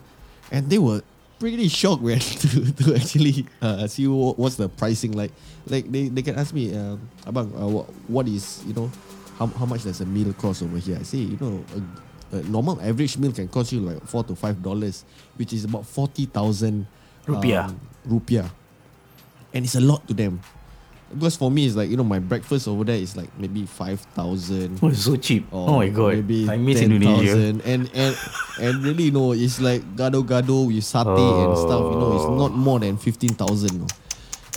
and 0.51 0.69
they 0.69 0.77
were 0.77 1.01
pretty 1.39 1.67
shocked 1.67 2.03
man 2.03 2.19
to, 2.43 2.72
to 2.74 2.96
actually 2.96 3.46
uh, 3.62 3.88
see 3.88 4.08
wha- 4.08 4.34
what's 4.34 4.55
the 4.55 4.69
pricing 4.69 5.13
like. 5.13 5.31
Like 5.67 5.91
they, 5.91 6.10
they 6.10 6.22
can 6.22 6.36
ask 6.36 6.53
me, 6.53 6.75
um, 6.75 7.00
abang, 7.25 7.53
uh, 7.53 7.67
what, 7.67 7.86
what 8.08 8.27
is 8.27 8.63
you 8.65 8.74
know, 8.74 8.91
how, 9.38 9.48
how 9.48 9.65
much 9.65 9.84
does 9.84 10.01
a 10.01 10.05
meal 10.05 10.34
cost 10.34 10.63
over 10.63 10.77
here? 10.77 10.98
I 11.00 11.03
say 11.03 11.19
you 11.19 11.38
know, 11.39 11.63
a, 12.34 12.38
a 12.38 12.41
normal 12.43 12.81
average 12.81 13.17
meal 13.17 13.31
can 13.31 13.48
cost 13.48 13.72
you 13.72 13.79
like 13.79 14.01
four 14.05 14.24
to 14.25 14.36
five 14.36 14.62
dollars, 14.63 15.05
which 15.38 15.53
is 15.53 15.65
about 15.65 15.86
forty 15.86 16.25
thousand 16.25 16.88
Rupiah. 17.27 17.69
rupiah, 18.08 18.50
and 19.53 19.63
it's 19.65 19.75
a 19.75 19.81
lot 19.81 20.08
to 20.08 20.13
them. 20.13 20.41
Because 21.13 21.35
for 21.35 21.49
me, 21.49 21.65
it's 21.65 21.75
like 21.75 21.89
you 21.89 21.97
know, 21.97 22.03
my 22.03 22.19
breakfast 22.19 22.67
over 22.67 22.83
there 22.83 22.95
is 22.97 23.17
like 23.17 23.29
maybe 23.39 23.65
five 23.65 23.99
thousand. 24.13 24.77
Oh, 24.81 24.89
it's 24.89 25.01
so 25.05 25.15
cheap. 25.17 25.47
oh 25.51 25.77
my 25.77 25.89
god. 25.89 26.13
maybe 26.21 26.49
I 26.49 26.57
miss 26.57 26.79
10,000. 26.79 27.01
Indonesia. 27.01 27.61
And 27.65 27.89
and 27.97 28.13
and 28.61 28.73
really, 28.83 29.09
you 29.09 29.11
know, 29.11 29.33
it's 29.33 29.59
like 29.59 29.81
gado 29.97 30.21
gado 30.21 30.67
with 30.69 30.85
satay 30.85 31.45
and 31.49 31.57
stuff. 31.57 31.81
You 31.81 31.97
know, 31.97 32.13
it's 32.15 32.25
Oh. 32.29 32.37
not 32.37 32.53
more 32.53 32.77
than 32.79 32.97
fifteen 32.97 33.33
thousand. 33.33 33.81
No. 33.81 33.87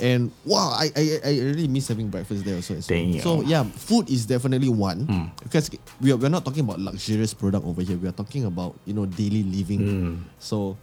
And 0.01 0.29
wow, 0.43 0.73
I, 0.77 0.89
I 0.97 1.03
I 1.25 1.31
really 1.41 1.69
miss 1.69 1.87
having 1.87 2.09
breakfast 2.09 2.43
there 2.45 2.57
also. 2.57 2.75
as 2.75 2.89
well. 2.89 3.19
So 3.21 3.31
yeah, 3.45 3.63
food 3.63 4.09
is 4.09 4.25
definitely 4.25 4.69
one 4.69 5.05
Hmm. 5.05 5.25
because 5.41 5.69
we 6.01 6.11
are 6.13 6.17
we're 6.17 6.33
not 6.33 6.43
talking 6.45 6.65
about 6.65 6.77
luxurious 6.81 7.33
product 7.33 7.61
over 7.65 7.81
here. 7.81 7.97
We 7.97 8.09
are 8.09 8.17
talking 8.17 8.45
about 8.45 8.73
you 8.85 8.93
know 8.93 9.05
daily 9.05 9.41
living. 9.45 9.81
Hmm. 9.81 10.13
So 10.41 10.77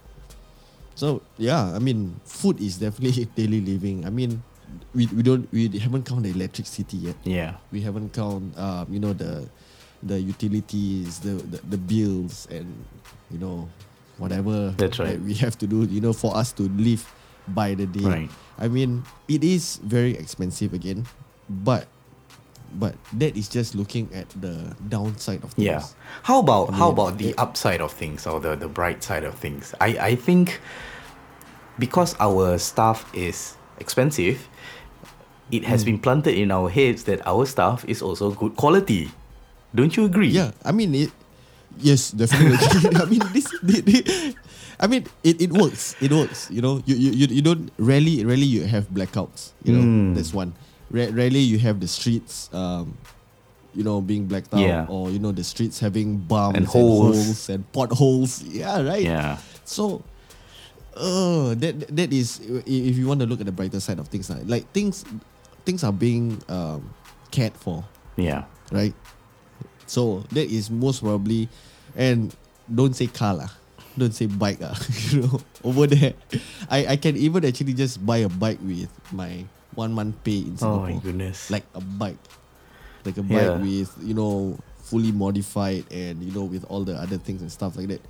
so 0.95 1.21
yeah, 1.39 1.75
I 1.75 1.79
mean, 1.79 2.19
food 2.27 2.59
is 2.59 2.75
definitely 2.79 3.27
daily 3.39 3.59
living. 3.63 4.03
I 4.07 4.09
mean, 4.11 4.43
we, 4.93 5.07
we 5.07 5.23
don't 5.23 5.51
we 5.51 5.67
haven't 5.79 6.03
count 6.05 6.23
the 6.23 6.29
electricity 6.31 6.97
yet 6.97 7.15
Yeah. 7.23 7.55
we 7.71 7.81
haven't 7.81 8.13
count 8.13 8.57
um, 8.57 8.87
you 8.89 8.99
know 8.99 9.13
the 9.13 9.47
the 10.03 10.19
utilities 10.19 11.19
the, 11.19 11.31
the 11.51 11.57
the 11.69 11.77
bills 11.77 12.47
and 12.51 12.67
you 13.29 13.37
know 13.39 13.69
whatever 14.17 14.73
That's 14.77 14.99
right. 14.99 15.17
that 15.17 15.21
we 15.21 15.33
have 15.35 15.57
to 15.59 15.67
do 15.67 15.83
you 15.83 16.01
know 16.01 16.13
for 16.13 16.35
us 16.35 16.51
to 16.53 16.63
live 16.77 17.05
by 17.47 17.73
the 17.73 17.85
day 17.87 18.05
Right. 18.05 18.29
i 18.59 18.67
mean 18.67 19.03
it 19.27 19.43
is 19.43 19.77
very 19.83 20.15
expensive 20.17 20.73
again 20.73 21.05
but 21.49 21.87
but 22.73 22.95
that 23.19 23.35
is 23.35 23.49
just 23.49 23.75
looking 23.75 24.07
at 24.13 24.29
the 24.39 24.75
downside 24.87 25.43
of 25.43 25.51
things 25.53 25.65
Yeah. 25.67 25.83
How 26.23 26.39
about 26.39 26.71
I 26.71 26.77
how 26.77 26.89
about 26.91 27.17
the 27.17 27.35
upside 27.37 27.81
of 27.81 27.91
things 27.91 28.25
or 28.25 28.39
the, 28.39 28.55
the 28.55 28.69
bright 28.69 29.03
side 29.03 29.25
of 29.27 29.35
things? 29.35 29.75
I, 29.81 29.87
I 29.99 30.15
think 30.15 30.61
because 31.79 32.15
our 32.19 32.57
stuff 32.57 33.09
is 33.13 33.55
expensive, 33.79 34.47
it 35.51 35.65
has 35.65 35.81
Hmm. 35.83 35.85
been 35.95 35.99
planted 35.99 36.35
in 36.37 36.51
our 36.51 36.69
heads 36.69 37.03
that 37.05 37.19
our 37.27 37.45
stuff 37.45 37.83
is 37.87 38.01
also 38.01 38.31
good 38.31 38.55
quality. 38.55 39.11
Don't 39.75 39.95
you 39.95 40.05
agree? 40.05 40.29
Yeah, 40.29 40.51
I 40.65 40.71
mean 40.71 40.95
it. 40.95 41.11
Yes, 41.79 42.11
definitely. 42.11 42.59
I 42.99 43.05
mean 43.07 43.23
this. 43.31 43.47
I 44.79 44.87
mean 44.87 45.05
it, 45.23 45.39
it 45.41 45.51
works. 45.53 45.95
It 46.01 46.11
works. 46.11 46.49
You 46.51 46.61
know, 46.61 46.81
you, 46.85 46.95
you, 46.95 47.27
you, 47.31 47.41
don't 47.41 47.71
rarely 47.77 48.25
rarely 48.25 48.43
you 48.49 48.63
have 48.67 48.89
blackouts. 48.91 49.51
You 49.63 49.73
know, 49.79 49.83
Mm. 49.85 50.15
that's 50.15 50.33
one. 50.33 50.51
Ra- 50.91 51.07
rarely 51.15 51.39
you 51.39 51.55
have 51.63 51.79
the 51.79 51.87
streets, 51.87 52.49
um, 52.51 52.97
you 53.71 53.83
know, 53.87 54.01
being 54.03 54.27
blacked 54.27 54.51
out, 54.53 54.59
Yeah. 54.59 54.85
or 54.91 55.07
you 55.09 55.19
know 55.23 55.31
the 55.31 55.43
streets 55.47 55.79
having 55.79 56.17
bumps 56.19 56.57
And 56.59 56.67
holes. 56.67 57.15
holes 57.15 57.41
and 57.47 57.63
potholes. 57.71 58.43
Yeah, 58.43 58.83
right. 58.83 59.03
Yeah. 59.07 59.37
So, 59.63 60.03
uh, 60.99 61.55
that 61.55 61.87
that 61.95 62.11
is 62.11 62.43
if 62.67 62.97
you 62.99 63.07
want 63.07 63.21
to 63.23 63.27
look 63.29 63.39
at 63.39 63.47
the 63.47 63.55
brighter 63.55 63.79
side 63.79 63.99
of 64.03 64.11
things, 64.11 64.27
like 64.43 64.67
things, 64.75 65.05
things 65.65 65.83
are 65.83 65.93
being 65.93 66.41
um, 66.49 66.93
cared 67.31 67.53
for 67.53 67.83
Yeah. 68.17 68.45
right? 68.71 68.93
So 69.87 70.23
that 70.31 70.47
is 70.49 70.69
most 70.71 71.01
probably, 71.03 71.49
and 71.95 72.33
don't 72.73 72.95
say 72.95 73.07
car 73.07 73.33
lah, 73.35 73.49
don't 73.97 74.13
say 74.15 74.25
bike 74.27 74.59
ah. 74.63 74.71
you 75.11 75.21
know, 75.27 75.41
over 75.63 75.87
there, 75.87 76.13
I 76.69 76.95
I 76.95 76.95
can 76.95 77.17
even 77.17 77.43
actually 77.43 77.73
just 77.75 77.99
buy 78.05 78.23
a 78.23 78.29
bike 78.29 78.59
with 78.63 78.87
my 79.11 79.43
one 79.75 79.91
month 79.91 80.15
pay 80.23 80.39
in 80.47 80.55
Singapore. 80.57 80.87
Oh 80.87 80.93
my 80.95 80.99
goodness. 80.99 81.51
like 81.51 81.63
a 81.75 81.81
bike, 81.81 82.19
like 83.03 83.17
a 83.19 83.23
bike 83.23 83.51
Yeah. 83.51 83.59
with 83.59 83.91
you 83.99 84.13
know 84.15 84.55
fully 84.87 85.11
modified 85.11 85.83
and 85.91 86.23
you 86.23 86.31
know 86.31 86.43
with 86.47 86.63
all 86.71 86.83
the 86.83 86.95
other 86.95 87.17
things 87.19 87.41
and 87.43 87.51
stuff 87.51 87.75
like 87.75 87.87
that. 87.91 88.01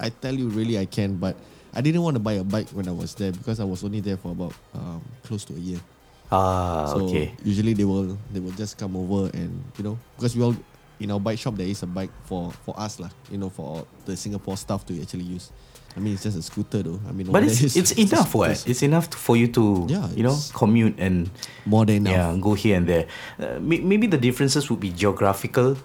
I 0.00 0.08
tell 0.12 0.32
you, 0.34 0.48
really, 0.52 0.76
I 0.78 0.84
can, 0.84 1.16
but 1.16 1.36
I 1.72 1.80
didn't 1.80 2.00
want 2.04 2.16
to 2.16 2.20
buy 2.20 2.36
a 2.40 2.44
bike 2.44 2.68
when 2.76 2.88
I 2.88 2.92
was 2.92 3.12
there 3.16 3.32
because 3.32 3.60
I 3.60 3.64
was 3.64 3.84
only 3.84 4.00
there 4.00 4.16
for 4.16 4.32
about 4.32 4.52
um, 4.76 5.00
close 5.24 5.44
to 5.48 5.54
a 5.54 5.60
year. 5.60 5.80
Ah, 6.30 6.86
So 6.92 7.06
okay. 7.06 7.34
usually 7.44 7.74
they 7.74 7.84
will 7.84 8.18
they 8.32 8.40
will 8.40 8.54
just 8.56 8.78
come 8.78 8.96
over 8.96 9.30
and 9.34 9.62
you 9.78 9.84
know 9.84 9.98
because 10.16 10.34
we 10.36 10.42
all 10.42 10.56
in 10.98 11.10
our 11.12 11.20
bike 11.20 11.38
shop 11.38 11.54
there 11.56 11.66
is 11.68 11.82
a 11.82 11.86
bike 11.86 12.10
for 12.24 12.50
for 12.64 12.72
us 12.80 12.96
lah 12.98 13.10
you 13.30 13.36
know 13.38 13.50
for 13.52 13.84
the 14.08 14.16
Singapore 14.16 14.56
staff 14.56 14.84
to 14.88 14.96
actually 15.00 15.24
use. 15.28 15.52
I 15.96 16.00
mean 16.00 16.12
it's 16.12 16.24
just 16.28 16.36
a 16.36 16.44
scooter 16.44 16.84
though. 16.84 17.00
I 17.08 17.12
mean 17.16 17.32
But 17.32 17.44
it's 17.48 17.60
it's 17.76 17.92
a 17.96 18.00
enough, 18.00 18.34
what? 18.36 18.52
It's 18.68 18.82
enough 18.84 19.08
to, 19.12 19.16
for 19.16 19.32
you 19.36 19.48
to 19.56 19.88
Yeah, 19.88 20.08
you 20.12 20.24
know 20.24 20.36
commute 20.52 21.00
and 21.00 21.30
more 21.64 21.84
than 21.88 22.04
yeah 22.04 22.32
enough. 22.36 22.40
go 22.44 22.52
here 22.52 22.76
and 22.76 22.84
there. 22.84 23.08
Uh, 23.40 23.56
may- 23.64 23.80
maybe 23.80 24.04
the 24.06 24.20
differences 24.20 24.68
would 24.68 24.80
be 24.80 24.92
geographical. 24.92 25.76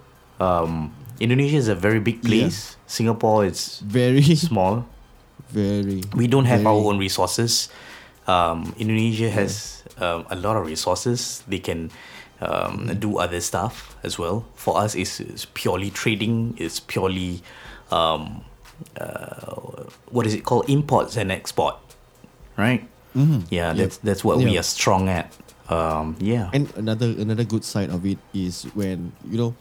Um, 0.42 0.92
Indonesia 1.22 1.56
is 1.56 1.70
a 1.72 1.78
very 1.80 2.00
big 2.04 2.20
Yeah. 2.26 2.50
place. 2.50 2.76
Singapore 2.92 3.46
is 3.48 3.80
Very 3.88 4.36
small. 4.36 4.84
very. 5.52 6.04
We 6.16 6.28
don't 6.28 6.46
have 6.50 6.66
our 6.68 6.76
own 6.76 7.00
resources. 7.00 7.70
Um, 8.28 8.74
Indonesia 8.78 9.30
has 9.30 9.84
um, 9.98 10.26
a 10.30 10.36
lot 10.36 10.56
of 10.58 10.66
resources. 10.66 11.44
They 11.48 11.60
can 11.60 11.90
um, 12.42 12.92
do 13.00 13.18
other 13.18 13.42
stuff 13.42 13.96
as 14.04 14.18
well. 14.20 14.46
For 14.56 14.78
us, 14.78 14.96
it's, 14.96 15.20
it's 15.20 15.46
purely 15.54 15.90
trading. 15.90 16.56
It's 16.58 16.80
purely 16.80 17.42
um, 17.92 18.44
uh, 19.00 19.84
what 20.10 20.26
is 20.26 20.34
it 20.34 20.44
called? 20.46 20.70
Imports 20.70 21.18
and 21.18 21.32
export, 21.32 21.76
right? 22.58 22.88
Mhm. 23.16 23.46
Yeah, 23.52 23.74
Yep. 23.74 23.78
that's 23.78 23.98
that's 24.02 24.24
what 24.24 24.38
we 24.40 24.54
Yeah. 24.56 24.60
are 24.62 24.64
strong 24.64 25.10
at. 25.10 25.34
Um, 25.70 26.16
yeah. 26.20 26.50
And 26.54 26.72
another 26.76 27.08
another 27.18 27.44
good 27.44 27.64
side 27.64 27.90
of 27.92 28.06
it 28.06 28.18
is 28.34 28.64
when 28.74 29.12
you 29.28 29.38
know, 29.38 29.52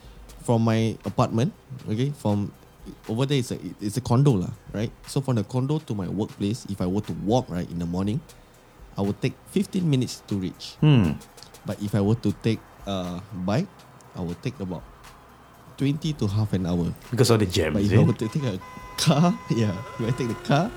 from 0.47 0.62
my 0.62 0.97
apartment, 1.05 1.52
okay, 1.90 2.11
from 2.17 2.52
over 3.09 3.26
there 3.26 3.38
it's 3.38 3.50
a 3.50 3.59
it's 3.81 3.97
a 3.97 4.00
condo 4.05 4.33
lah, 4.38 4.50
right? 4.73 4.90
So 5.07 5.21
from 5.21 5.37
the 5.37 5.45
condo 5.45 5.79
to 5.85 5.93
my 5.95 6.09
workplace, 6.09 6.67
if 6.71 6.81
I 6.81 6.87
were 6.87 7.02
to 7.11 7.14
walk 7.26 7.50
right 7.50 7.67
in 7.71 7.79
the 7.79 7.87
morning, 7.87 8.21
I 9.00 9.02
would 9.02 9.16
take 9.25 9.33
15 9.57 9.80
minutes 9.88 10.21
to 10.28 10.37
reach. 10.37 10.76
hmm. 10.85 11.16
But 11.64 11.80
if 11.80 11.95
I 11.97 12.04
were 12.04 12.21
to 12.21 12.33
take 12.45 12.61
a 12.85 13.21
bike, 13.33 13.69
I 14.12 14.21
would 14.21 14.37
take 14.45 14.61
about 14.61 14.85
20 15.80 16.12
to 16.21 16.26
half 16.28 16.52
an 16.52 16.66
hour. 16.69 16.92
Because 17.11 17.30
of 17.33 17.40
the 17.40 17.47
jam, 17.49 17.73
But 17.73 17.83
if 17.83 17.92
I 17.92 17.97
it? 17.97 18.07
were 18.07 18.12
to 18.21 18.28
take 18.28 18.45
a 18.45 18.61
car, 19.00 19.33
yeah, 19.57 19.73
if 19.97 20.04
I 20.04 20.12
take 20.12 20.28
the 20.28 20.37
car, 20.45 20.69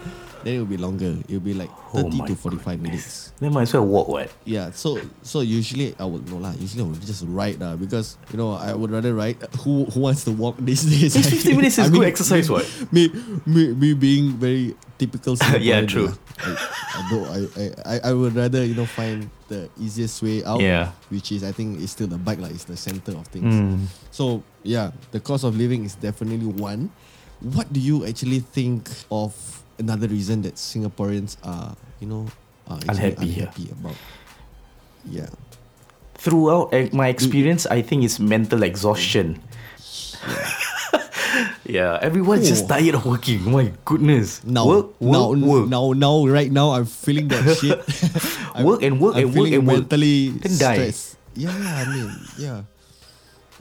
then 0.44 0.56
it 0.56 0.60
will 0.60 0.66
be 0.70 0.78
longer. 0.78 1.18
It 1.28 1.34
will 1.34 1.40
be 1.40 1.54
like 1.54 1.70
Oh 1.94 2.04
30 2.10 2.28
to 2.28 2.36
45 2.36 2.82
minutes. 2.82 3.32
Then 3.40 3.54
might 3.54 3.64
as 3.64 3.74
well 3.74 3.86
walk. 3.86 4.08
What? 4.08 4.32
Yeah, 4.46 4.72
so 4.72 5.00
so 5.22 5.42
usually 5.42 5.96
I 6.00 6.06
would 6.06 6.30
no 6.30 6.38
lah. 6.38 6.54
Usually 6.60 6.84
I 6.84 6.88
would 6.88 7.02
just 7.02 7.24
ride 7.28 7.60
lah 7.62 7.76
because 7.76 8.18
you 8.32 8.38
know 8.38 8.54
I 8.54 8.74
would 8.74 8.92
rather 8.92 9.14
ride. 9.14 9.38
Who 9.64 9.86
who 9.86 10.02
wants 10.02 10.24
to 10.26 10.32
walk 10.32 10.58
these 10.64 10.84
days? 10.84 11.16
It's 11.16 11.30
15 11.30 11.56
minutes 11.56 11.78
is 11.78 11.90
good 11.90 12.06
exercise, 12.08 12.50
what? 12.50 12.66
Me, 12.92 13.10
me 13.46 13.74
me 13.74 13.94
being 13.94 14.36
very 14.38 14.76
typical. 14.98 15.38
Yeah, 15.64 15.86
true. 15.86 16.12
lah. 16.12 16.18
I, 16.44 17.00
I, 17.00 17.40
I, 17.40 17.64
I 17.64 17.66
I 17.86 17.96
I 18.10 18.12
would 18.12 18.36
rather 18.36 18.66
you 18.66 18.76
know 18.76 18.90
find 18.90 19.30
the 19.48 19.70
easiest 19.80 20.20
way 20.22 20.44
out. 20.44 20.60
Yeah. 20.60 20.92
Which 21.08 21.32
is 21.32 21.44
I 21.46 21.54
think 21.54 21.80
is 21.80 21.92
still 21.94 22.08
the 22.10 22.18
bike 22.20 22.42
lah. 22.42 22.50
Is 22.52 22.66
the 22.66 22.76
center 22.76 23.16
of 23.16 23.30
things. 23.30 23.54
Mm. 23.54 23.88
So 24.12 24.44
yeah, 24.66 24.92
the 25.14 25.22
cost 25.22 25.46
of 25.46 25.56
living 25.56 25.86
is 25.86 25.96
definitely 25.96 26.50
one. 26.50 26.92
What 27.40 27.72
do 27.72 27.80
you 27.80 28.08
actually 28.08 28.40
think 28.40 28.88
of 29.12 29.36
another 29.84 30.08
reason 30.08 30.42
that 30.48 30.56
Singaporeans 30.56 31.36
are, 31.44 31.76
you 32.00 32.08
know, 32.08 32.24
are 32.72 32.80
actually 32.88 33.20
Unhappy, 33.36 33.64
yeah. 33.68 33.76
about? 33.76 33.98
Yeah. 35.04 35.30
Throughout 36.16 36.72
eh, 36.72 36.88
my 36.96 37.12
experience, 37.12 37.68
I 37.68 37.84
think 37.84 38.08
it's 38.08 38.16
mental 38.20 38.64
exhaustion. 38.64 39.44
yeah, 41.68 42.00
everyone's 42.08 42.48
just 42.48 42.64
Oh. 42.66 42.80
tired 42.80 42.96
of 42.96 43.04
working. 43.06 43.44
My 43.52 43.76
goodness. 43.84 44.40
Now, 44.48 44.64
work, 44.66 44.96
work, 45.04 45.12
now, 45.12 45.28
work. 45.36 45.68
now, 45.68 45.86
now, 45.92 46.16
right 46.32 46.48
now, 46.52 46.72
I'm 46.80 46.88
feeling 46.88 47.28
that 47.28 47.44
shit. 47.60 47.80
Work 48.64 48.86
and 48.86 49.02
work 49.02 49.18
I'm 49.18 49.28
and 49.28 49.36
work 49.36 49.50
and 49.52 49.66
work. 49.68 49.78
mentally 49.90 50.38
stressed. 50.46 51.18
Yeah, 51.34 51.50
I 51.50 51.84
mean, 51.90 52.06
yeah, 52.38 52.62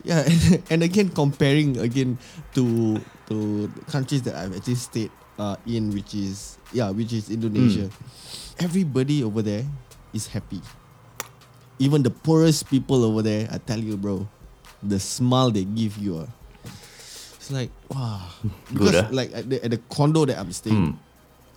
yeah, 0.04 0.20
and 0.68 0.84
again 0.84 1.08
comparing 1.08 1.80
again 1.80 2.20
to 2.52 3.00
to 3.32 3.72
countries 3.88 4.20
that 4.28 4.36
I've 4.36 4.52
actually 4.52 4.76
stayed 4.76 5.08
uh, 5.38 5.56
in, 5.66 5.90
which 5.92 6.14
is 6.14 6.58
yeah, 6.72 6.90
which 6.90 7.12
is 7.12 7.30
Indonesia. 7.30 7.88
Hmm. 7.88 8.64
Everybody 8.64 9.24
over 9.24 9.42
there 9.42 9.64
is 10.12 10.26
happy. 10.28 10.60
Even 11.78 12.02
the 12.02 12.10
poorest 12.12 12.68
people 12.70 13.02
over 13.04 13.22
there, 13.22 13.48
I 13.50 13.58
tell 13.58 13.80
you, 13.80 13.96
bro, 13.96 14.28
the 14.82 15.00
smile 15.00 15.50
they 15.50 15.64
give 15.64 15.98
you, 15.98 16.18
uh, 16.22 16.28
it's 17.36 17.50
like 17.50 17.70
wow. 17.90 18.22
Good, 18.72 18.78
Because 18.92 18.96
ah? 19.02 19.08
like 19.10 19.30
at 19.34 19.44
the, 19.50 19.58
at 19.64 19.70
the 19.72 19.80
condo 19.90 20.24
that 20.26 20.38
I'm 20.38 20.52
staying, 20.52 20.94
Hmm. 20.94 21.00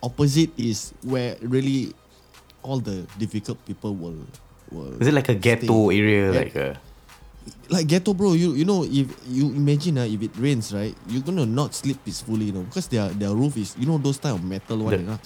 opposite 0.02 0.50
is 0.58 0.94
where 1.06 1.38
really 1.42 1.94
all 2.66 2.80
the 2.82 3.06
difficult 3.22 3.62
people 3.70 3.94
will 3.94 4.18
will 4.74 4.98
Is 4.98 5.06
it 5.08 5.14
like 5.14 5.30
a 5.30 5.38
ghetto 5.38 5.90
stay. 5.92 6.00
area? 6.00 6.24
Yeah. 6.34 6.40
Like 6.42 6.56
a 6.58 6.68
like 7.70 7.88
ghetto 7.88 8.14
bro, 8.14 8.34
you 8.34 8.54
you 8.54 8.66
know 8.66 8.84
if 8.84 9.08
you 9.28 9.50
imagine 9.50 9.98
uh, 9.98 10.06
if 10.06 10.22
it 10.22 10.32
rains 10.38 10.74
right, 10.74 10.94
you're 11.10 11.24
gonna 11.24 11.46
not 11.46 11.74
sleep 11.74 11.98
peacefully, 12.06 12.46
you 12.46 12.52
know, 12.54 12.64
because 12.64 12.88
their 12.88 13.10
their 13.10 13.34
roof 13.34 13.58
is 13.58 13.76
you 13.78 13.86
know 13.86 13.98
those 13.98 14.18
type 14.18 14.34
of 14.36 14.44
metal 14.44 14.78
one. 14.86 14.92
The- 14.94 15.00
you 15.02 15.08
know? 15.10 15.20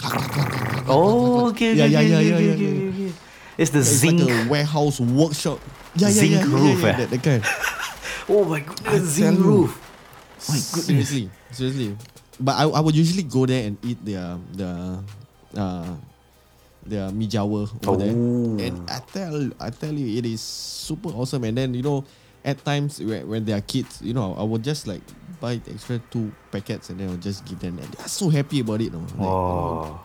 Oh, 0.88 1.50
okay, 1.52 1.74
Yeah, 1.76 1.86
okay, 1.86 1.92
yeah, 1.92 2.00
okay, 2.00 2.10
yeah, 2.10 2.18
okay, 2.18 2.30
yeah, 2.30 2.36
okay, 2.36 2.46
yeah, 2.46 2.54
okay, 2.54 2.74
yeah. 2.86 3.10
okay. 3.10 3.12
It's 3.60 3.72
the 3.76 3.80
It's 3.84 4.00
zinc. 4.00 4.20
like 4.24 4.30
a 4.32 4.50
warehouse 4.50 5.00
workshop. 5.04 5.60
Yeah, 6.00 6.08
yeah, 6.08 6.14
Zinc 6.24 6.32
yeah, 6.32 6.46
yeah, 6.48 6.56
roof, 6.64 6.80
yeah, 6.80 6.88
eh? 6.88 6.98
that, 6.98 7.10
that 7.12 7.22
kind. 7.24 7.44
Oh 8.30 8.46
my 8.46 8.62
goodness, 8.62 9.04
zinc 9.18 9.40
you. 9.40 9.44
roof. 9.44 9.72
My 10.48 10.54
goodness. 10.54 10.86
Seriously, 10.86 11.26
seriously. 11.52 11.98
But 12.40 12.56
I, 12.62 12.70
I 12.70 12.80
would 12.80 12.94
usually 12.96 13.24
go 13.26 13.46
there 13.50 13.66
and 13.68 13.74
eat 13.84 13.98
their 14.06 14.38
the 14.54 15.02
uh 15.58 15.92
their 16.86 17.10
mi 17.12 17.26
jawa 17.28 17.66
over 17.90 17.98
there. 17.98 18.14
Oh. 18.14 18.62
And 18.62 18.78
I 18.88 19.02
tell 19.02 19.50
I 19.60 19.70
tell 19.74 19.92
you 19.92 20.14
it 20.18 20.30
is 20.30 20.40
super 20.46 21.10
awesome. 21.10 21.44
And 21.44 21.58
then 21.58 21.74
you 21.74 21.82
know 21.82 22.06
at 22.46 22.64
times 22.64 23.00
when, 23.02 23.28
when 23.28 23.46
they 23.46 23.54
are 23.54 23.62
kids, 23.62 24.02
you 24.02 24.14
know, 24.14 24.34
I 24.38 24.44
would 24.44 24.64
just 24.64 24.88
like 24.88 25.02
buy 25.40 25.60
extra 25.70 26.00
two 26.12 26.32
packets 26.52 26.90
and 26.90 27.00
then 27.00 27.10
I'll 27.10 27.18
just 27.18 27.46
give 27.46 27.60
them. 27.60 27.80
And 27.80 27.88
they're 27.94 28.08
so 28.08 28.30
happy 28.30 28.60
about 28.62 28.82
it. 28.82 28.92
No? 28.94 29.00
Like, 29.00 29.28
Oh. 29.28 30.00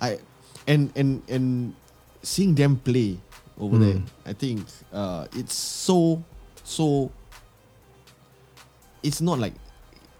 I 0.00 0.18
and 0.66 0.92
and 0.96 1.22
and 1.28 1.74
seeing 2.22 2.54
them 2.54 2.76
play 2.76 3.18
over 3.58 3.76
Mm. 3.76 3.80
there, 3.82 4.00
I 4.26 4.32
think 4.34 4.66
uh, 4.92 5.26
it's 5.34 5.54
so 5.54 6.22
so. 6.64 7.10
It's 9.02 9.20
not 9.20 9.38
like 9.38 9.54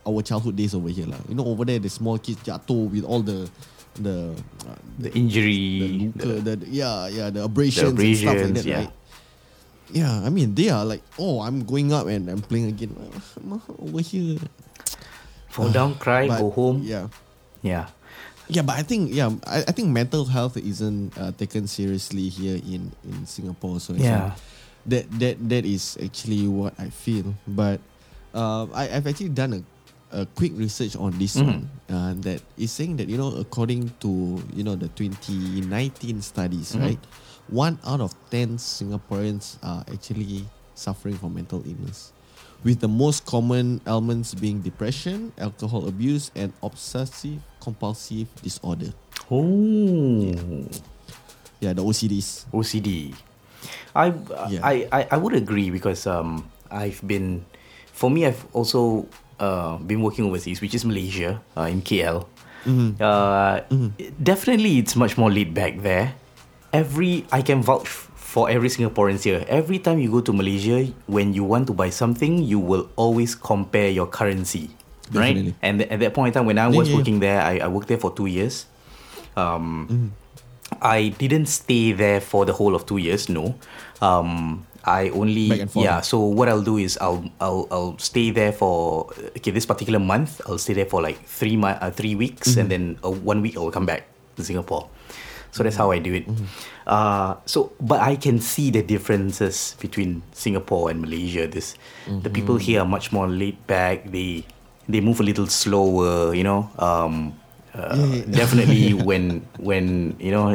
our 0.07 0.23
childhood 0.23 0.57
days 0.57 0.75
over 0.75 0.89
here, 0.89 1.07
lah. 1.07 1.19
You 1.29 1.35
know, 1.35 1.45
over 1.47 1.65
there 1.65 1.79
the 1.79 1.89
small 1.91 2.19
kids 2.19 2.39
jatuh 2.43 2.91
with 2.91 3.05
all 3.05 3.21
the 3.23 3.51
the 3.99 4.35
uh, 4.67 4.75
The 4.99 5.11
the 5.11 5.19
injury. 5.19 6.11
luka, 6.15 6.27
the, 6.43 6.55
yeah 6.71 7.07
yeah 7.11 7.31
the 7.31 7.43
abrasions, 7.45 7.99
and 7.99 8.17
stuff 8.17 8.27
like 8.27 8.37
abrasions, 8.39 8.65
that, 8.65 8.67
yeah. 8.71 8.79
right? 8.87 8.93
Yeah, 9.91 10.21
I 10.25 10.29
mean 10.29 10.55
they 10.55 10.69
are 10.69 10.85
like, 10.85 11.03
oh, 11.19 11.41
I'm 11.41 11.65
going 11.65 11.93
up 11.93 12.07
and 12.07 12.29
I'm 12.29 12.43
playing 12.45 12.69
again 12.69 12.93
over 13.81 14.01
here. 14.01 14.39
Fall 15.49 15.71
down, 15.73 15.95
cry, 16.03 16.29
But, 16.29 16.41
go 16.41 16.51
home. 16.51 16.83
Yeah. 16.85 17.09
Yeah. 17.63 17.89
Yeah, 18.49 18.63
but 18.63 18.77
I 18.79 18.83
think 18.83 19.13
yeah, 19.13 19.29
I, 19.47 19.65
I 19.69 19.73
think 19.73 19.89
mental 19.93 20.25
health 20.25 20.57
isn't 20.57 21.17
uh, 21.19 21.33
taken 21.37 21.67
seriously 21.69 22.29
here 22.29 22.57
in 22.57 22.93
in 23.05 23.25
Singapore. 23.27 23.81
So 23.81 23.93
Yeah. 23.97 24.33
like- 24.33 24.41
that 24.89 25.05
that 25.21 25.37
that 25.53 25.65
is 25.69 26.01
actually 26.01 26.49
what 26.49 26.73
I 26.81 26.89
feel. 26.89 27.37
But 27.45 27.81
uh, 28.33 28.65
I, 28.73 28.89
I've 28.89 29.05
actually 29.05 29.37
done 29.37 29.53
a, 29.53 29.61
a 30.23 30.27
quick 30.33 30.57
research 30.57 30.97
on 30.97 31.13
this 31.21 31.37
Mhm. 31.37 31.45
one 31.45 31.61
uh, 31.93 32.13
that 32.25 32.41
is 32.57 32.73
saying 32.73 32.97
that 32.97 33.09
you 33.09 33.21
know 33.21 33.37
according 33.37 33.93
to 34.01 34.41
you 34.57 34.65
know 34.65 34.77
the 34.81 34.89
2019 34.97 36.23
studies, 36.25 36.73
Mhm. 36.73 36.81
right, 36.81 37.03
one 37.49 37.79
out 37.85 38.01
of 38.01 38.15
ten 38.31 38.57
Singaporeans 38.57 39.57
are 39.63 39.85
actually 39.93 40.47
suffering 40.75 41.17
from 41.17 41.35
mental 41.35 41.63
illness. 41.67 42.13
With 42.65 42.81
the 42.81 42.89
most 42.89 43.25
common 43.25 43.81
ailments 43.87 44.35
being 44.35 44.61
depression, 44.61 45.33
alcohol 45.39 45.87
abuse, 45.87 46.31
and 46.35 46.53
obsessive 46.63 47.39
compulsive 47.61 48.27
disorder. 48.43 48.91
Oh. 49.31 50.67
Yeah, 51.61 51.73
the 51.73 51.83
OCDs. 51.83 52.47
OCD. 52.51 53.15
I, 53.95 54.13
Yeah. 54.49 54.61
I, 54.63 54.89
I, 54.93 55.01
I 55.13 55.17
would 55.17 55.35
agree 55.35 55.71
because 55.71 56.07
um 56.07 56.51
I've 56.71 57.01
been, 57.07 57.45
for 57.93 58.11
me 58.11 58.27
I've 58.27 58.45
also 58.53 59.07
uh, 59.41 59.79
been 59.79 60.03
working 60.03 60.27
overseas, 60.27 60.61
which 60.61 60.75
is 60.75 60.85
Malaysia, 60.85 61.41
uh, 61.57 61.71
in 61.71 61.83
KL. 61.83 62.27
Mm-hmm. 62.67 63.01
Uh, 63.01 63.61
Definitely, 64.23 64.79
it's 64.79 64.97
much 64.97 65.17
more 65.17 65.31
laid 65.31 65.55
back 65.55 65.81
there. 65.81 66.15
Every 66.73 67.25
I 67.33 67.41
can 67.43 67.63
vouch 67.63 67.89
for 67.89 68.51
every 68.51 68.69
Singaporeans 68.69 69.25
here. 69.25 69.45
Every 69.49 69.79
time 69.79 69.99
you 69.99 70.11
go 70.11 70.21
to 70.21 70.33
Malaysia, 70.33 70.85
when 71.09 71.33
you 71.33 71.45
want 71.45 71.67
to 71.69 71.73
buy 71.73 71.89
something, 71.91 72.45
you 72.45 72.59
will 72.61 72.91
always 72.97 73.35
compare 73.35 73.89
your 73.89 74.07
currency, 74.07 74.69
Definitely. 75.11 75.57
right? 75.57 75.65
And 75.65 75.81
th- 75.81 75.91
at 75.91 76.01
that 76.01 76.13
point 76.13 76.29
in 76.29 76.35
time, 76.37 76.47
when 76.47 76.59
I 76.59 76.69
was 76.69 76.89
yeah, 76.89 76.93
yeah. 76.93 76.99
working 77.01 77.19
there, 77.21 77.41
I, 77.41 77.59
I 77.65 77.69
worked 77.69 77.89
there 77.89 77.97
for 77.99 78.13
two 78.13 78.27
years. 78.27 78.67
Um, 79.37 79.89
Mm-hmm. 79.89 80.09
I 80.85 81.09
didn't 81.17 81.47
stay 81.47 81.93
there 81.97 82.21
for 82.21 82.45
the 82.45 82.53
whole 82.53 82.75
of 82.77 82.85
two 82.85 82.99
years. 83.01 83.31
No, 83.33 83.57
um, 84.05 84.67
I 84.85 85.09
only 85.09 85.49
Back 85.49 85.61
and 85.61 85.71
forth. 85.73 85.85
yeah. 85.85 86.01
So 86.05 86.21
what 86.21 86.47
I'll 86.53 86.61
do 86.63 86.77
is 86.77 86.99
I'll 87.01 87.25
I'll 87.41 87.67
I'll 87.73 87.97
stay 87.99 88.29
there 88.31 88.53
for 88.53 89.09
okay 89.41 89.51
this 89.51 89.65
particular 89.65 89.99
month. 89.99 90.43
I'll 90.45 90.61
stay 90.61 90.75
there 90.77 90.85
for 90.85 91.01
like 91.01 91.17
three 91.25 91.57
month, 91.57 91.81
uh, 91.81 91.89
three 91.91 92.15
weeks, 92.15 92.53
Mm-hmm. 92.53 92.61
and 92.61 92.69
then 92.71 92.83
uh, 93.03 93.09
one 93.11 93.41
week 93.41 93.57
I'll 93.57 93.73
come 93.73 93.87
back 93.89 94.05
to 94.37 94.45
Singapore. 94.45 94.93
So 95.51 95.63
that's 95.65 95.77
how 95.77 95.91
I 95.91 95.99
do 95.99 96.13
it. 96.15 96.29
Mm-hmm. 96.29 96.45
Uh, 96.87 97.37
so 97.45 97.73
but 97.81 98.01
I 98.01 98.17
can 98.17 98.39
see 98.41 98.71
the 98.71 98.83
differences 98.83 99.77
between 99.81 100.23
Singapore 100.33 100.91
and 100.91 101.01
Malaysia. 101.03 101.47
This 101.49 101.75
the 102.07 102.31
people 102.31 102.57
Mm-hmm. 102.57 102.69
here 102.69 102.81
are 102.85 102.89
much 102.89 103.13
more 103.13 103.29
laid 103.29 103.57
back. 103.67 104.09
They 104.11 104.45
they 104.89 105.01
move 105.01 105.21
a 105.21 105.27
little 105.27 105.47
slower. 105.49 106.33
You 106.35 106.45
know. 106.45 106.69
Um, 106.79 107.35
uh, 107.77 107.95
Yeah, 107.97 108.07
yeah. 108.25 108.25
definitely 108.33 108.93
when 109.09 109.45
when 109.61 110.17
you 110.19 110.33
know 110.33 110.53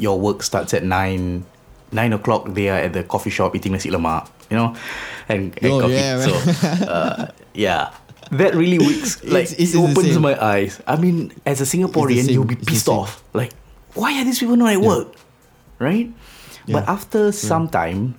your 0.00 0.18
work 0.18 0.42
starts 0.42 0.72
at 0.74 0.82
nine 0.84 1.44
nine 1.92 2.12
o'clock 2.12 2.52
they 2.52 2.68
are 2.68 2.80
at 2.84 2.92
the 2.92 3.04
coffee 3.04 3.30
shop 3.32 3.56
eating 3.56 3.72
nasi 3.72 3.88
lemak 3.88 4.28
you 4.52 4.56
know 4.60 4.76
and, 5.28 5.56
and 5.60 5.72
Oh, 5.72 5.80
coffee 5.88 5.96
yeah, 5.96 6.20
so 6.20 6.32
uh, 6.84 7.26
yeah 7.56 7.92
that 8.32 8.52
really 8.52 8.76
works 8.80 9.22
like 9.28 9.48
It's- 9.48 9.56
it's 9.56 9.72
the 9.72 9.80
opens 9.80 10.18
my 10.20 10.36
eyes 10.36 10.80
i 10.84 10.96
mean 11.00 11.32
as 11.48 11.60
a 11.60 11.68
singaporean 11.68 12.28
you'll 12.28 12.44
be 12.48 12.60
pissed 12.60 12.88
off 12.92 13.24
like 13.32 13.52
why 13.98 14.14
are 14.14 14.24
these 14.24 14.38
people 14.38 14.54
not 14.54 14.70
at 14.70 14.80
work 14.80 15.10
right 15.82 16.08
but 16.70 16.86
Yeah. 16.86 16.94
after 16.94 17.32
some 17.34 17.66
time 17.66 18.14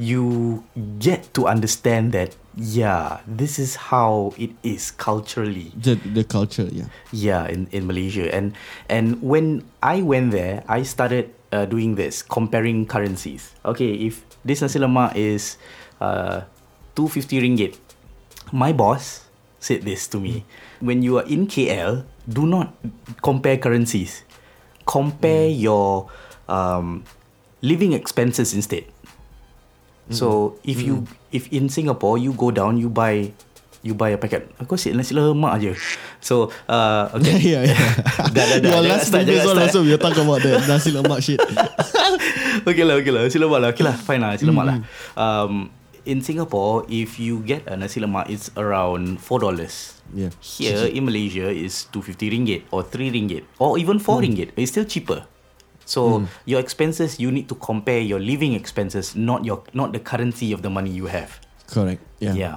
you 0.00 0.64
get 0.98 1.34
to 1.36 1.44
understand 1.46 2.16
that 2.16 2.32
yeah 2.56 3.20
this 3.28 3.58
is 3.60 3.76
how 3.92 4.32
it 4.40 4.50
is 4.64 4.88
culturally 4.94 5.68
The 5.76 6.00
the 6.00 6.24
culture, 6.24 6.64
yeah. 6.72 6.88
yeah, 7.12 7.44
in, 7.48 7.68
in 7.76 7.84
Malaysia. 7.86 8.28
And 8.32 8.56
and 8.88 9.20
when 9.20 9.64
I 9.84 10.00
went 10.04 10.32
there, 10.32 10.64
I 10.68 10.84
started 10.84 11.32
uh, 11.52 11.64
doing 11.68 11.96
this, 12.00 12.20
comparing 12.24 12.84
currencies. 12.88 13.52
Okay, 13.64 13.92
if 14.08 14.24
this 14.44 14.60
nasi 14.64 14.80
lemak 14.80 15.12
is 15.16 15.56
uh, 16.00 16.44
250 16.96 17.40
ringgit, 17.40 17.72
my 18.52 18.72
boss 18.72 19.28
said 19.60 19.84
this 19.88 20.04
to 20.12 20.20
me. 20.20 20.44
When 20.80 21.00
you 21.04 21.20
are 21.20 21.26
in 21.28 21.48
KL, 21.48 22.04
do 22.28 22.44
not 22.48 22.72
compare 23.24 23.56
currencies. 23.56 24.24
Compare 24.84 25.48
your 25.48 26.10
um, 26.48 27.04
living 27.62 27.92
expenses 27.92 28.52
instead. 28.52 28.84
So 30.12 30.58
if 30.60 30.82
you 30.84 31.08
if 31.32 31.48
in 31.48 31.72
Singapore 31.72 32.20
you 32.20 32.36
go 32.36 32.52
down 32.52 32.76
you 32.76 32.92
buy 32.92 33.32
you 33.82 33.96
buy 33.98 34.14
a 34.14 34.18
packet 34.20 34.46
aku 34.62 34.78
asyik 34.78 34.94
nasi 34.94 35.16
lemak 35.16 35.58
je. 35.58 35.72
So 36.22 36.52
uh, 36.70 37.10
okay. 37.16 37.40
yeah, 37.42 37.62
yeah. 37.72 37.80
dah, 38.36 38.44
dah, 38.46 38.58
dah. 38.62 38.70
Your 38.76 38.84
last 38.86 39.10
start, 39.10 39.26
previous 39.26 39.42
one 39.48 39.58
start. 39.58 39.72
also 39.74 39.80
we 39.82 39.96
talking 39.98 40.22
about 40.22 40.40
the 40.44 40.60
nasi 40.70 40.94
lemak 40.94 41.18
shit. 41.24 41.40
okay 42.62 42.84
lah, 42.86 43.00
okay 43.00 43.10
lah. 43.10 43.26
Nasi 43.26 43.38
lemak 43.42 43.58
lah. 43.58 43.68
Okay 43.74 43.84
lah, 43.88 43.96
fine 43.98 44.20
lah. 44.22 44.38
Nasi 44.38 44.44
lemak 44.46 44.64
lah. 44.68 44.76
Mm-hmm. 44.78 45.18
Um, 45.18 45.52
in 46.04 46.20
Singapore, 46.22 46.84
if 46.88 47.18
you 47.18 47.40
get 47.40 47.66
a 47.66 47.76
nasi 47.76 48.00
lemak, 48.00 48.28
it's 48.30 48.50
around 48.56 49.20
four 49.20 49.38
dollars. 49.38 50.00
Yeah. 50.12 50.30
Here 50.42 50.86
in 50.90 51.04
Malaysia, 51.08 51.48
is 51.48 51.88
two 51.88 52.02
fifty 52.02 52.28
ringgit 52.28 52.68
or 52.70 52.82
three 52.82 53.08
ringgit 53.10 53.44
or 53.58 53.78
even 53.78 53.98
four 53.98 54.20
Mm. 54.20 54.24
ringgit. 54.28 54.48
It's 54.56 54.72
still 54.74 54.84
cheaper. 54.84 55.24
So 55.84 56.24
your 56.46 56.60
expenses, 56.62 57.18
you 57.18 57.34
need 57.34 57.50
to 57.50 57.56
compare 57.58 57.98
your 57.98 58.22
living 58.22 58.54
expenses, 58.54 59.16
not 59.18 59.44
your 59.44 59.66
not 59.74 59.90
the 59.92 59.98
currency 60.00 60.54
of 60.54 60.62
the 60.62 60.70
money 60.70 60.94
you 60.94 61.06
have. 61.10 61.42
Correct. 61.66 62.00
Yeah. 62.22 62.34
Yeah. 62.38 62.56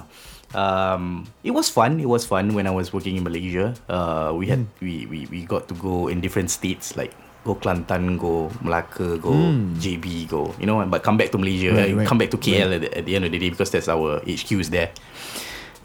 Um, 0.54 1.26
it 1.42 1.50
was 1.50 1.68
fun. 1.68 1.98
It 1.98 2.06
was 2.06 2.24
fun 2.24 2.54
when 2.54 2.66
I 2.66 2.70
was 2.70 2.94
working 2.94 3.16
in 3.18 3.24
Malaysia. 3.26 3.74
Uh, 3.90 4.30
we 4.32 4.46
had 4.46 4.64
we, 4.80 5.04
we 5.10 5.26
we 5.26 5.42
got 5.42 5.66
to 5.68 5.74
go 5.74 6.06
in 6.06 6.22
different 6.22 6.54
states 6.54 6.94
like 6.94 7.10
go 7.46 7.54
Kelantan, 7.54 8.18
go 8.18 8.50
Melaka, 8.66 9.22
go 9.22 9.30
hmm. 9.30 9.78
JB, 9.78 10.26
go 10.28 10.50
you 10.58 10.66
know, 10.66 10.82
but 10.86 11.06
come 11.06 11.16
back 11.16 11.30
to 11.30 11.38
Malaysia, 11.38 11.70
Right, 11.70 11.94
right, 11.94 12.06
come 12.06 12.18
back 12.18 12.34
to 12.34 12.36
KL 12.36 12.74
at, 12.74 12.80
the, 12.82 12.98
at 12.98 13.06
the 13.06 13.14
end 13.14 13.24
of 13.24 13.30
the 13.30 13.38
day 13.38 13.50
because 13.50 13.70
that's 13.70 13.86
our 13.86 14.18
HQ 14.26 14.50
is 14.58 14.70
there. 14.70 14.90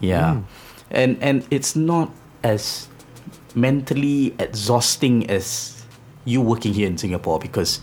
Yeah, 0.02 0.42
hmm. 0.42 0.50
and 0.90 1.22
and 1.22 1.46
it's 1.54 1.78
not 1.78 2.10
as 2.42 2.90
mentally 3.54 4.34
exhausting 4.42 5.30
as 5.30 5.78
you 6.26 6.42
working 6.42 6.74
here 6.74 6.90
in 6.90 6.98
Singapore 6.98 7.38
because 7.38 7.78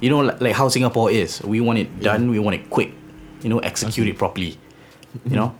you 0.00 0.08
know 0.08 0.24
like, 0.24 0.40
like 0.40 0.56
how 0.56 0.72
Singapore 0.72 1.12
is. 1.12 1.44
We 1.44 1.60
want 1.60 1.78
it 1.84 2.00
done. 2.00 2.32
We 2.32 2.40
want 2.40 2.56
it 2.56 2.72
quick. 2.72 2.96
You 3.44 3.52
know, 3.52 3.60
execute 3.60 4.08
it 4.08 4.16
properly. 4.16 4.56
You 5.28 5.28
hmm. 5.28 5.34
know. 5.36 5.54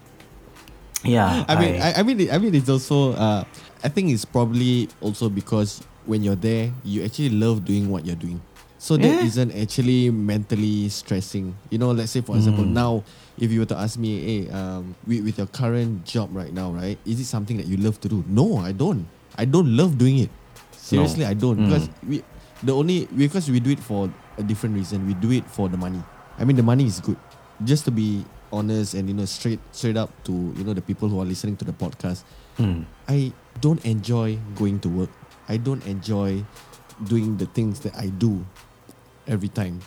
Yeah. 1.05 1.45
I 1.49 1.59
mean, 1.59 1.83
I, 1.83 1.99
I 1.99 2.03
mean, 2.03 2.31
I 2.31 2.39
mean, 2.39 2.55
it's 2.55 2.73
also. 2.73 3.13
Uh, 3.13 3.45
I 3.85 3.91
think 3.91 4.15
it's 4.15 4.25
probably 4.25 4.89
also 5.03 5.29
because 5.29 5.83
when 6.07 6.23
you're 6.23 6.37
there, 6.39 6.73
you 6.85 7.05
actually 7.05 7.31
love 7.31 7.65
doing 7.65 7.89
what 7.91 8.05
you're 8.07 8.17
doing. 8.19 8.41
So 8.79 8.97
that 8.97 9.07
Yeah. 9.23 9.45
not 9.45 9.55
actually 9.55 10.11
mentally 10.11 10.89
stressing. 10.89 11.55
You 11.71 11.79
know, 11.79 11.93
let's 11.93 12.11
say 12.11 12.21
for 12.21 12.35
example, 12.37 12.65
Mm. 12.65 12.73
now 12.75 13.05
if 13.39 13.53
you 13.53 13.61
were 13.61 13.71
to 13.71 13.79
ask 13.79 13.99
me, 13.99 14.19
hey, 14.21 14.51
um, 14.51 14.95
with, 15.07 15.23
with 15.25 15.39
your 15.39 15.47
current 15.47 16.05
job 16.05 16.31
right 16.35 16.53
now, 16.53 16.73
right, 16.73 16.99
is 17.07 17.21
it 17.21 17.27
something 17.27 17.57
that 17.59 17.67
you 17.67 17.77
love 17.79 18.01
to 18.03 18.09
do? 18.09 18.25
No, 18.27 18.59
I 18.59 18.73
don't. 18.73 19.07
I 19.39 19.45
don't 19.47 19.77
love 19.77 19.97
doing 19.99 20.19
it. 20.19 20.31
Seriously, 20.75 21.25
I 21.25 21.35
don't 21.35 21.59
Mm. 21.59 21.65
because 21.71 21.89
we 22.07 22.23
the 22.63 22.75
only 22.75 23.07
because 23.17 23.49
we 23.51 23.59
do 23.61 23.71
it 23.71 23.79
for 23.81 24.11
a 24.39 24.43
different 24.43 24.75
reason. 24.75 25.07
We 25.07 25.15
do 25.15 25.31
it 25.31 25.47
for 25.47 25.69
the 25.71 25.79
money. 25.79 26.03
I 26.39 26.45
mean, 26.45 26.57
the 26.57 26.63
money 26.67 26.85
is 26.85 26.99
good, 27.01 27.17
just 27.65 27.85
to 27.87 27.91
be 27.95 28.25
honest 28.53 28.93
and 28.95 29.09
you 29.09 29.15
know 29.15 29.25
straight 29.25 29.61
straight 29.73 29.97
up 29.97 30.11
to 30.25 30.33
you 30.59 30.65
know 30.67 30.75
the 30.75 30.83
people 30.83 31.09
who 31.09 31.19
are 31.23 31.25
listening 31.25 31.57
to 31.57 31.65
the 31.65 31.73
podcast. 31.73 32.27
Hmm. 32.59 32.83
I 33.09 33.33
don't 33.63 33.81
enjoy 33.87 34.37
going 34.59 34.81
to 34.81 34.89
work. 34.91 35.11
I 35.49 35.57
don't 35.57 35.85
enjoy 35.87 36.45
doing 37.05 37.37
the 37.37 37.47
things 37.47 37.81
that 37.81 37.95
I 37.97 38.09
do 38.09 38.45
every 39.27 39.49
time. 39.49 39.81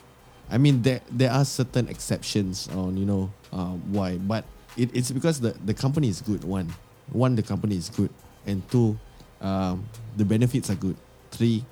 I 0.51 0.57
mean, 0.57 0.81
there 0.83 1.01
there 1.09 1.31
are 1.31 1.45
certain 1.45 1.87
exceptions 1.89 2.67
on 2.75 2.97
you 2.97 3.05
know 3.05 3.31
uh, 3.53 3.73
why, 3.89 4.17
but 4.17 4.45
it, 4.77 4.93
it's 4.93 5.09
because 5.11 5.39
the 5.41 5.57
the 5.65 5.73
company 5.73 6.07
is 6.09 6.21
good. 6.21 6.43
One, 6.43 6.69
one 7.11 7.35
the 7.35 7.41
company 7.43 7.75
is 7.75 7.89
good, 7.89 8.13
and 8.45 8.61
two, 8.69 8.97
um, 9.41 9.85
the 10.17 10.25
benefits 10.25 10.69
are 10.69 10.77
good. 10.77 10.97
Three, 11.31 11.65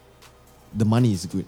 the 0.74 0.86
money 0.86 1.14
is 1.14 1.26
good, 1.30 1.46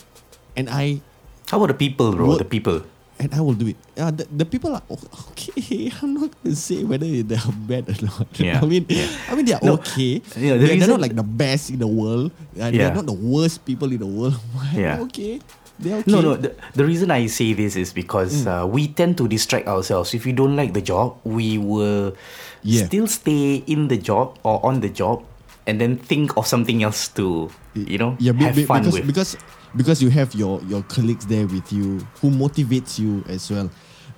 and 0.55 0.69
I 0.69 1.01
How 1.49 1.57
about 1.57 1.73
the 1.73 1.79
people, 1.81 2.13
bro? 2.13 2.27
What- 2.27 2.39
The 2.39 2.45
people. 2.45 2.81
And 3.19 3.33
I 3.33 3.39
will 3.39 3.53
do 3.55 3.67
it. 3.71 3.77
Uh, 3.97 4.11
the, 4.11 4.27
the 4.29 4.45
people 4.45 4.75
are 4.75 4.83
o- 4.91 4.99
okay. 5.31 5.91
I'm 6.01 6.13
not 6.19 6.31
gonna 6.43 6.55
say 6.55 6.83
whether 6.83 7.07
they 7.07 7.35
are 7.35 7.55
bad 7.67 7.87
or 7.89 7.97
not. 8.05 8.27
Yeah, 8.39 8.59
I 8.61 8.65
mean, 8.65 8.85
yeah. 8.89 9.07
I 9.29 9.35
mean 9.35 9.45
they 9.45 9.53
are 9.55 9.63
No, 9.63 9.73
okay. 9.79 10.21
yeah, 10.35 10.57
the 10.59 10.65
they're, 10.67 10.77
they're 10.79 10.87
not 10.91 10.99
like 11.01 11.15
the 11.15 11.23
best 11.23 11.69
in 11.71 11.79
the 11.79 11.87
world. 11.87 12.31
And 12.59 12.75
Yeah. 12.75 12.91
They're 12.91 12.95
not 12.99 13.05
the 13.07 13.15
worst 13.17 13.63
people 13.65 13.91
in 13.91 13.99
the 13.99 14.07
world. 14.09 14.35
Yeah. 14.75 14.99
okay. 15.07 15.39
They're 15.79 15.99
okay. 16.03 16.11
No, 16.11 16.21
no. 16.21 16.35
The, 16.35 16.55
the 16.75 16.83
reason 16.87 17.11
I 17.11 17.27
say 17.27 17.51
this 17.55 17.75
is 17.75 17.91
because 17.91 18.43
Mm. 18.43 18.47
uh, 18.47 18.67
we 18.67 18.87
tend 18.91 19.17
to 19.19 19.27
distract 19.27 19.67
ourselves. 19.67 20.13
If 20.15 20.23
we 20.27 20.31
don't 20.31 20.55
like 20.55 20.71
the 20.75 20.81
job, 20.83 21.19
we 21.27 21.57
will 21.59 22.15
Yeah. 22.63 22.85
still 22.87 23.07
stay 23.07 23.63
in 23.67 23.87
the 23.91 23.97
job 23.99 24.39
or 24.43 24.59
on 24.65 24.79
the 24.79 24.89
job, 24.89 25.23
and 25.67 25.79
then 25.79 25.97
think 25.99 26.35
of 26.39 26.47
something 26.47 26.79
else 26.83 27.07
to, 27.19 27.51
you 27.75 27.97
know, 27.99 28.15
yeah, 28.19 28.31
be- 28.31 28.43
have 28.47 28.55
be- 28.55 28.63
fun 28.65 28.83
because 28.87 28.95
with. 28.95 29.07
because 29.07 29.31
because 29.75 30.01
you 30.01 30.09
have 30.09 30.33
your 30.35 30.61
your 30.63 30.83
colleagues 30.83 31.25
there 31.25 31.47
with 31.47 31.71
you 31.71 31.99
who 32.21 32.29
motivates 32.29 32.99
you 32.99 33.23
as 33.27 33.49
well, 33.51 33.69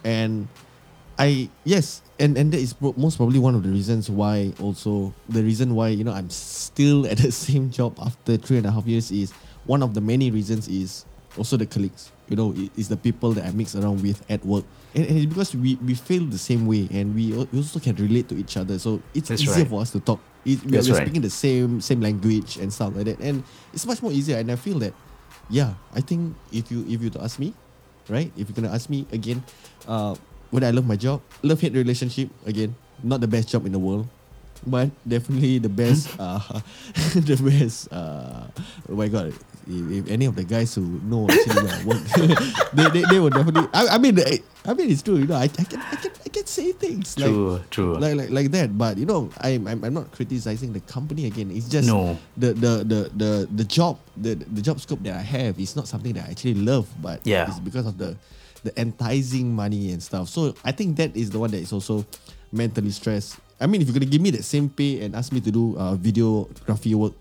and 0.04 0.48
I 1.18 1.50
yes, 1.64 2.02
and 2.20 2.38
and 2.38 2.52
that 2.52 2.60
is 2.60 2.74
pro- 2.74 2.94
most 2.98 3.18
probably 3.18 3.40
one 3.40 3.56
of 3.56 3.64
the 3.64 3.70
reasons 3.70 4.10
why 4.10 4.54
also 4.62 5.14
the 5.30 5.44
reason 5.44 5.76
why 5.76 5.90
you 5.90 6.04
know 6.04 6.14
I'm 6.14 6.30
still 6.30 7.08
at 7.08 7.18
the 7.18 7.32
same 7.46 7.72
job 7.72 7.98
after 8.00 8.38
three 8.38 8.58
and 8.58 8.66
a 8.66 8.72
half 8.72 8.86
years 8.86 9.12
is 9.12 9.32
one 9.66 9.84
of 9.84 9.94
the 9.94 10.02
many 10.02 10.32
reasons 10.32 10.68
is 10.68 11.06
also 11.38 11.58
the 11.58 11.66
colleagues. 11.66 12.12
You 12.30 12.36
know, 12.36 12.54
it, 12.56 12.72
it's 12.76 12.88
the 12.90 12.98
people 12.98 13.32
that 13.34 13.46
I 13.46 13.52
mix 13.52 13.76
around 13.76 14.02
with 14.04 14.22
at 14.30 14.46
work, 14.46 14.66
and, 14.94 15.06
and 15.06 15.18
it's 15.18 15.26
because 15.26 15.56
we 15.56 15.76
we 15.76 15.96
feel 15.96 16.26
the 16.26 16.38
same 16.38 16.68
way, 16.68 16.88
and 16.92 17.16
we, 17.16 17.32
we 17.32 17.58
also 17.58 17.80
can 17.80 17.96
relate 17.96 18.28
to 18.30 18.36
each 18.36 18.58
other. 18.58 18.78
So 18.80 19.02
it's 19.14 19.30
That's 19.30 19.42
easier 19.42 19.64
right. 19.64 19.68
for 19.68 19.82
us 19.82 19.92
to 19.92 20.00
talk. 20.02 20.20
It, 20.46 20.64
we 20.64 20.70
are 20.70 20.82
That's 20.82 20.90
right. 20.90 21.02
speaking 21.04 21.22
the 21.22 21.30
same 21.30 21.80
same 21.82 22.02
language 22.02 22.58
and 22.58 22.72
stuff 22.72 22.96
like 22.96 23.06
that, 23.06 23.20
and 23.20 23.44
it's 23.74 23.86
much 23.86 24.02
more 24.02 24.12
easier. 24.12 24.38
And 24.38 24.52
I 24.52 24.56
feel 24.58 24.78
that, 24.80 24.94
yeah, 25.50 25.74
I 25.94 26.02
think 26.02 26.36
if 26.52 26.72
you 26.72 26.86
if 26.88 27.02
you 27.02 27.10
to 27.16 27.22
ask 27.24 27.40
me, 27.40 27.54
right, 28.10 28.32
if 28.36 28.48
you're 28.48 28.56
gonna 28.56 28.74
ask 28.74 28.90
me 28.90 29.08
again, 29.12 29.44
uh, 29.88 30.16
whether 30.52 30.68
I 30.68 30.72
love 30.72 30.88
my 30.88 30.96
job, 30.96 31.22
love 31.44 31.60
hate 31.62 31.74
relationship 31.74 32.30
again, 32.46 32.76
not 33.04 33.22
the 33.22 33.28
best 33.28 33.50
job 33.50 33.66
in 33.66 33.72
the 33.72 33.80
world, 33.82 34.08
but 34.66 34.92
definitely 35.08 35.60
the 35.60 35.72
best, 35.72 36.12
uh, 36.20 36.40
the 37.16 37.38
best. 37.40 37.92
Uh, 37.92 38.48
oh 38.90 38.96
my 38.96 39.08
god. 39.08 39.34
If, 39.68 39.92
if 39.92 40.12
any 40.12 40.26
of 40.26 40.36
the 40.36 40.44
guys 40.44 40.74
who 40.74 40.82
know 41.04 41.28
actually 41.28 41.60
my 41.60 41.76
work, 41.84 42.00
they, 42.74 42.90
they, 42.90 43.04
they 43.12 43.20
will 43.20 43.30
definitely. 43.30 43.68
I, 43.74 43.96
I 43.96 43.98
mean, 43.98 44.18
I, 44.20 44.40
I 44.66 44.74
mean, 44.74 44.90
it's 44.90 45.02
true. 45.04 45.18
You 45.18 45.28
know, 45.28 45.36
I, 45.36 45.44
I 45.52 45.64
can 45.68 45.80
I 45.92 45.96
can 46.00 46.12
I 46.26 46.30
can 46.30 46.46
say 46.48 46.72
things 46.72 47.18
like 47.20 47.28
true, 47.28 47.60
true. 47.70 47.94
like 48.00 48.16
like 48.16 48.30
like 48.32 48.50
that. 48.52 48.78
But 48.78 48.98
you 48.98 49.06
know, 49.06 49.30
I'm 49.44 49.68
I'm, 49.68 49.84
I'm 49.84 49.94
not 49.94 50.12
criticizing 50.16 50.72
the 50.72 50.80
company 50.88 51.28
again. 51.28 51.52
It's 51.52 51.68
just 51.68 51.88
No. 51.88 52.18
the, 52.40 52.54
the 52.56 52.74
the 52.88 53.00
the 53.16 53.32
the 53.52 53.64
job 53.68 54.00
the 54.16 54.36
the 54.36 54.62
job 54.64 54.80
scope 54.80 55.04
that 55.04 55.16
I 55.20 55.22
have 55.24 55.60
is 55.60 55.76
not 55.76 55.88
something 55.88 56.14
that 56.16 56.28
I 56.28 56.32
actually 56.32 56.56
love, 56.56 56.88
but 57.04 57.20
Yeah. 57.28 57.48
it's 57.52 57.60
because 57.60 57.86
of 57.86 57.98
the 58.00 58.16
the 58.64 58.72
enticing 58.80 59.52
money 59.54 59.92
and 59.92 60.02
stuff. 60.02 60.30
So 60.32 60.56
I 60.64 60.72
think 60.72 60.96
that 60.98 61.16
is 61.16 61.30
the 61.30 61.40
one 61.40 61.52
that 61.52 61.60
is 61.60 61.72
also 61.76 62.06
mentally 62.52 62.92
stressed. 62.92 63.36
I 63.60 63.68
mean, 63.68 63.82
if 63.82 63.88
you're 63.88 63.94
gonna 64.00 64.08
give 64.10 64.22
me 64.22 64.32
that 64.32 64.44
same 64.48 64.70
pay 64.72 65.04
and 65.04 65.16
ask 65.16 65.32
me 65.32 65.42
to 65.42 65.52
do 65.52 65.76
uh, 65.76 65.96
videography 65.96 66.96
work, 66.96 67.14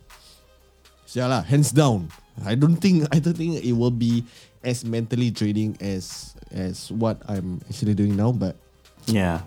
yeah 1.14 1.26
lah, 1.26 1.42
hands 1.42 1.70
down. 1.72 2.10
I 2.44 2.54
don't 2.54 2.76
think 2.76 3.06
I 3.14 3.18
don't 3.18 3.36
think 3.36 3.64
it 3.64 3.72
will 3.72 3.90
be 3.94 4.24
as 4.62 4.84
mentally 4.84 5.30
draining 5.30 5.76
as 5.80 6.34
as 6.52 6.90
what 6.92 7.22
I'm 7.28 7.60
actually 7.68 7.94
doing 7.94 8.16
now. 8.16 8.32
But 8.32 8.56
yeah. 9.06 9.40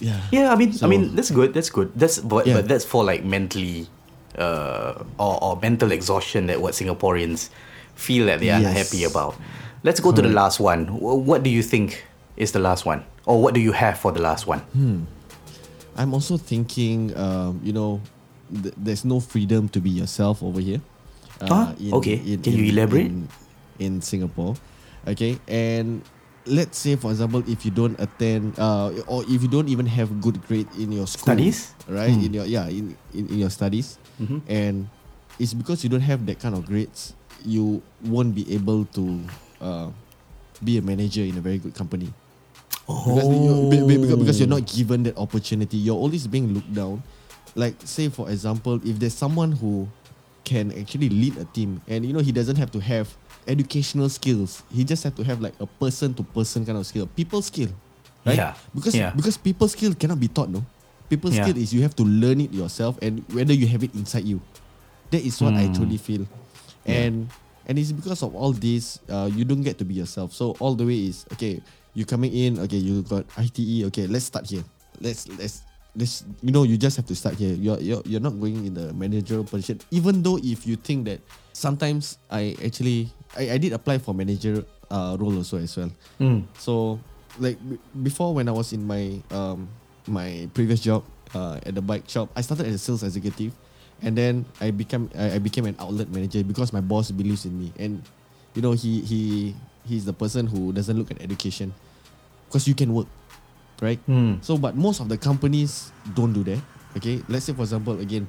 yeah, 0.00 0.20
Yeah, 0.32 0.52
I 0.52 0.56
mean, 0.56 0.74
I 0.82 0.86
mean, 0.86 1.14
that's 1.16 1.30
good. 1.30 1.54
That's 1.54 1.70
good. 1.70 1.92
That's 1.96 2.18
but, 2.18 2.46
Yeah. 2.46 2.54
but 2.60 2.68
that's 2.68 2.84
for 2.84 3.04
like 3.04 3.24
mentally, 3.24 3.86
uh, 4.36 5.02
or, 5.18 5.42
or 5.42 5.56
mental 5.62 5.92
exhaustion 5.92 6.46
that 6.48 6.60
what 6.60 6.74
Singaporeans 6.74 7.48
feel 7.94 8.26
that 8.26 8.40
they 8.40 8.50
are 8.50 8.60
Yes. 8.60 8.76
happy 8.76 9.04
about. 9.04 9.36
Let's 9.82 10.00
go 10.00 10.10
to 10.12 10.20
the 10.20 10.28
last 10.28 10.58
one. 10.60 10.86
What 11.00 11.42
do 11.42 11.50
you 11.50 11.62
think 11.62 12.04
is 12.36 12.52
the 12.52 12.58
last 12.58 12.84
one, 12.84 13.04
or 13.24 13.40
what 13.40 13.54
do 13.54 13.60
you 13.60 13.72
have 13.72 13.98
for 13.98 14.10
the 14.12 14.20
last 14.20 14.46
one? 14.46 14.58
Hmm. 14.76 15.04
I'm 15.96 16.12
also 16.12 16.36
thinking, 16.36 17.16
um, 17.16 17.60
you 17.64 17.72
know, 17.72 18.00
th- 18.52 18.74
there's 18.76 19.04
no 19.04 19.20
freedom 19.20 19.68
to 19.70 19.80
be 19.80 19.88
yourself 19.88 20.42
over 20.42 20.60
here. 20.60 20.82
Ah, 21.42 21.74
okay. 22.00 22.16
Can 22.40 22.52
you 22.56 22.72
elaborate? 22.72 23.06
In, 23.12 23.28
in 23.78 23.92
Singapore, 24.00 24.56
okay, 25.06 25.36
and 25.46 26.00
let's 26.48 26.78
say, 26.78 26.96
for 26.96 27.10
example, 27.12 27.44
if 27.44 27.64
you 27.64 27.70
don't 27.70 27.92
attend, 28.00 28.56
uh, 28.58 28.88
or 29.06 29.20
if 29.28 29.42
you 29.44 29.48
don't 29.48 29.68
even 29.68 29.84
have 29.84 30.08
good 30.24 30.40
grade 30.48 30.68
in 30.80 30.92
your 30.92 31.04
school, 31.06 31.34
Studies? 31.36 31.74
right? 31.88 32.08
Hmm. 32.12 32.24
In 32.24 32.32
your 32.32 32.46
yeah, 32.48 32.68
in, 32.72 32.96
in, 33.12 33.28
in 33.28 33.36
your 33.44 33.50
studies, 33.52 33.98
Mhm. 34.16 34.40
and 34.48 34.88
it's 35.36 35.52
because 35.52 35.84
you 35.84 35.90
don't 35.92 36.04
have 36.08 36.24
that 36.24 36.40
kind 36.40 36.56
of 36.56 36.64
grades, 36.64 37.12
you 37.44 37.82
won't 38.00 38.32
be 38.32 38.48
able 38.56 38.88
to 38.96 39.20
uh, 39.60 39.88
be 40.64 40.78
a 40.78 40.82
manager 40.82 41.20
in 41.20 41.36
a 41.36 41.44
very 41.44 41.58
good 41.60 41.74
company 41.76 42.08
because, 42.88 43.28
you, 43.28 43.68
be- 43.68 43.84
be- 43.84 44.00
because, 44.00 44.16
because 44.16 44.38
you're 44.40 44.48
not 44.48 44.64
given 44.64 45.02
that 45.04 45.18
opportunity. 45.20 45.76
You're 45.76 46.00
always 46.00 46.24
being 46.26 46.54
looked 46.56 46.72
down. 46.72 47.02
Like 47.54 47.76
say 47.84 48.08
for 48.08 48.30
example, 48.30 48.80
if 48.84 48.96
there's 48.98 49.12
someone 49.16 49.52
who 49.52 49.88
can 50.46 50.70
actually 50.78 51.10
lead 51.10 51.34
a 51.42 51.44
team, 51.44 51.82
and 51.90 52.06
you 52.06 52.14
know 52.14 52.22
he 52.22 52.30
doesn't 52.30 52.56
have 52.56 52.70
to 52.70 52.78
have 52.78 53.10
educational 53.50 54.06
skills. 54.08 54.62
He 54.70 54.86
just 54.86 55.02
have 55.02 55.18
to 55.18 55.24
have 55.26 55.42
like 55.42 55.58
a 55.58 55.66
person 55.66 56.14
to 56.14 56.22
person 56.22 56.62
kind 56.64 56.78
of 56.78 56.86
skill, 56.86 57.10
people 57.10 57.42
skill, 57.42 57.74
right? 58.22 58.38
Yeah. 58.38 58.54
Because 58.70 58.94
Yeah. 58.94 59.10
because 59.10 59.34
people 59.36 59.66
skill 59.66 59.92
cannot 59.98 60.22
be 60.22 60.30
taught. 60.30 60.48
No, 60.54 60.62
people 61.10 61.34
Yeah. 61.34 61.42
skill 61.42 61.58
is 61.58 61.74
you 61.74 61.82
have 61.82 61.98
to 61.98 62.06
learn 62.06 62.38
it 62.40 62.54
yourself, 62.54 62.94
and 63.02 63.26
whether 63.34 63.52
you 63.52 63.66
have 63.66 63.82
it 63.82 63.90
inside 63.98 64.24
you. 64.24 64.38
That 65.10 65.22
is 65.26 65.38
what 65.42 65.54
I 65.58 65.66
Mm. 65.66 65.74
truly 65.74 65.98
feel, 65.98 66.26
and 66.86 67.26
and 67.66 67.74
it's 67.78 67.90
because 67.90 68.22
of 68.22 68.30
all 68.34 68.54
this, 68.54 69.02
uh, 69.10 69.26
you 69.30 69.42
don't 69.42 69.62
get 69.66 69.78
to 69.82 69.84
be 69.84 69.94
yourself. 69.98 70.30
So 70.30 70.54
all 70.62 70.78
the 70.78 70.86
way 70.86 71.10
is 71.10 71.26
okay. 71.34 71.58
You 71.98 72.06
coming 72.06 72.30
in, 72.30 72.58
okay. 72.62 72.78
You 72.78 73.02
got 73.02 73.26
ITE, 73.34 73.86
okay. 73.90 74.06
Let's 74.06 74.26
start 74.30 74.46
here. 74.46 74.62
Let's 75.02 75.26
let's 75.26 75.65
let's 75.96 76.24
you 76.42 76.52
know 76.52 76.62
you 76.62 76.76
just 76.76 76.96
have 76.96 77.06
to 77.06 77.16
start 77.16 77.34
here. 77.36 77.56
You're 77.56 77.80
you're, 77.80 78.02
you're 78.04 78.20
not 78.20 78.38
going 78.38 78.68
in 78.68 78.74
the 78.74 78.92
managerial 78.92 79.44
position, 79.44 79.80
even 79.90 80.22
though 80.22 80.36
if 80.38 80.66
you 80.66 80.76
think 80.76 81.08
that 81.08 81.20
sometimes 81.52 82.18
I 82.30 82.54
actually 82.62 83.08
I, 83.36 83.52
I 83.52 83.58
did 83.58 83.72
apply 83.72 83.98
for 83.98 84.12
manager 84.14 84.64
uh, 84.90 85.16
role 85.18 85.36
also 85.36 85.58
as 85.58 85.76
well. 85.76 85.90
Mm. 86.20 86.44
So 86.60 87.00
like 87.38 87.56
b- 87.60 87.80
before 88.02 88.32
when 88.36 88.48
I 88.48 88.52
was 88.52 88.72
in 88.72 88.86
my 88.86 89.20
um 89.32 89.68
my 90.06 90.48
previous 90.54 90.80
job 90.80 91.02
uh, 91.34 91.58
at 91.64 91.74
the 91.74 91.82
bike 91.82 92.08
shop, 92.08 92.30
I 92.36 92.40
started 92.40 92.66
as 92.66 92.74
a 92.76 92.78
sales 92.78 93.02
executive, 93.02 93.52
and 94.02 94.16
then 94.16 94.44
I 94.60 94.70
became 94.70 95.10
I, 95.16 95.36
I 95.36 95.38
became 95.38 95.66
an 95.66 95.76
outlet 95.80 96.08
manager 96.08 96.44
because 96.44 96.72
my 96.72 96.80
boss 96.80 97.10
believes 97.10 97.44
in 97.44 97.58
me, 97.58 97.72
and 97.80 98.04
you 98.54 98.62
know 98.62 98.72
he 98.72 99.00
he 99.00 99.54
he's 99.84 100.04
the 100.04 100.12
person 100.12 100.46
who 100.46 100.72
doesn't 100.72 100.96
look 100.96 101.10
at 101.10 101.20
education, 101.20 101.74
because 102.46 102.68
you 102.68 102.74
can 102.74 102.94
work, 102.94 103.06
right? 103.80 104.00
Mm. 104.08 104.42
So 104.44 104.56
but 104.58 104.76
most 104.76 105.00
of 105.00 105.08
the 105.08 105.16
companies 105.18 105.92
don't 106.14 106.32
do 106.32 106.42
that. 106.44 106.60
Okay, 106.96 107.20
let's 107.28 107.44
say 107.46 107.52
for 107.52 107.62
example 107.62 107.98
again. 108.00 108.26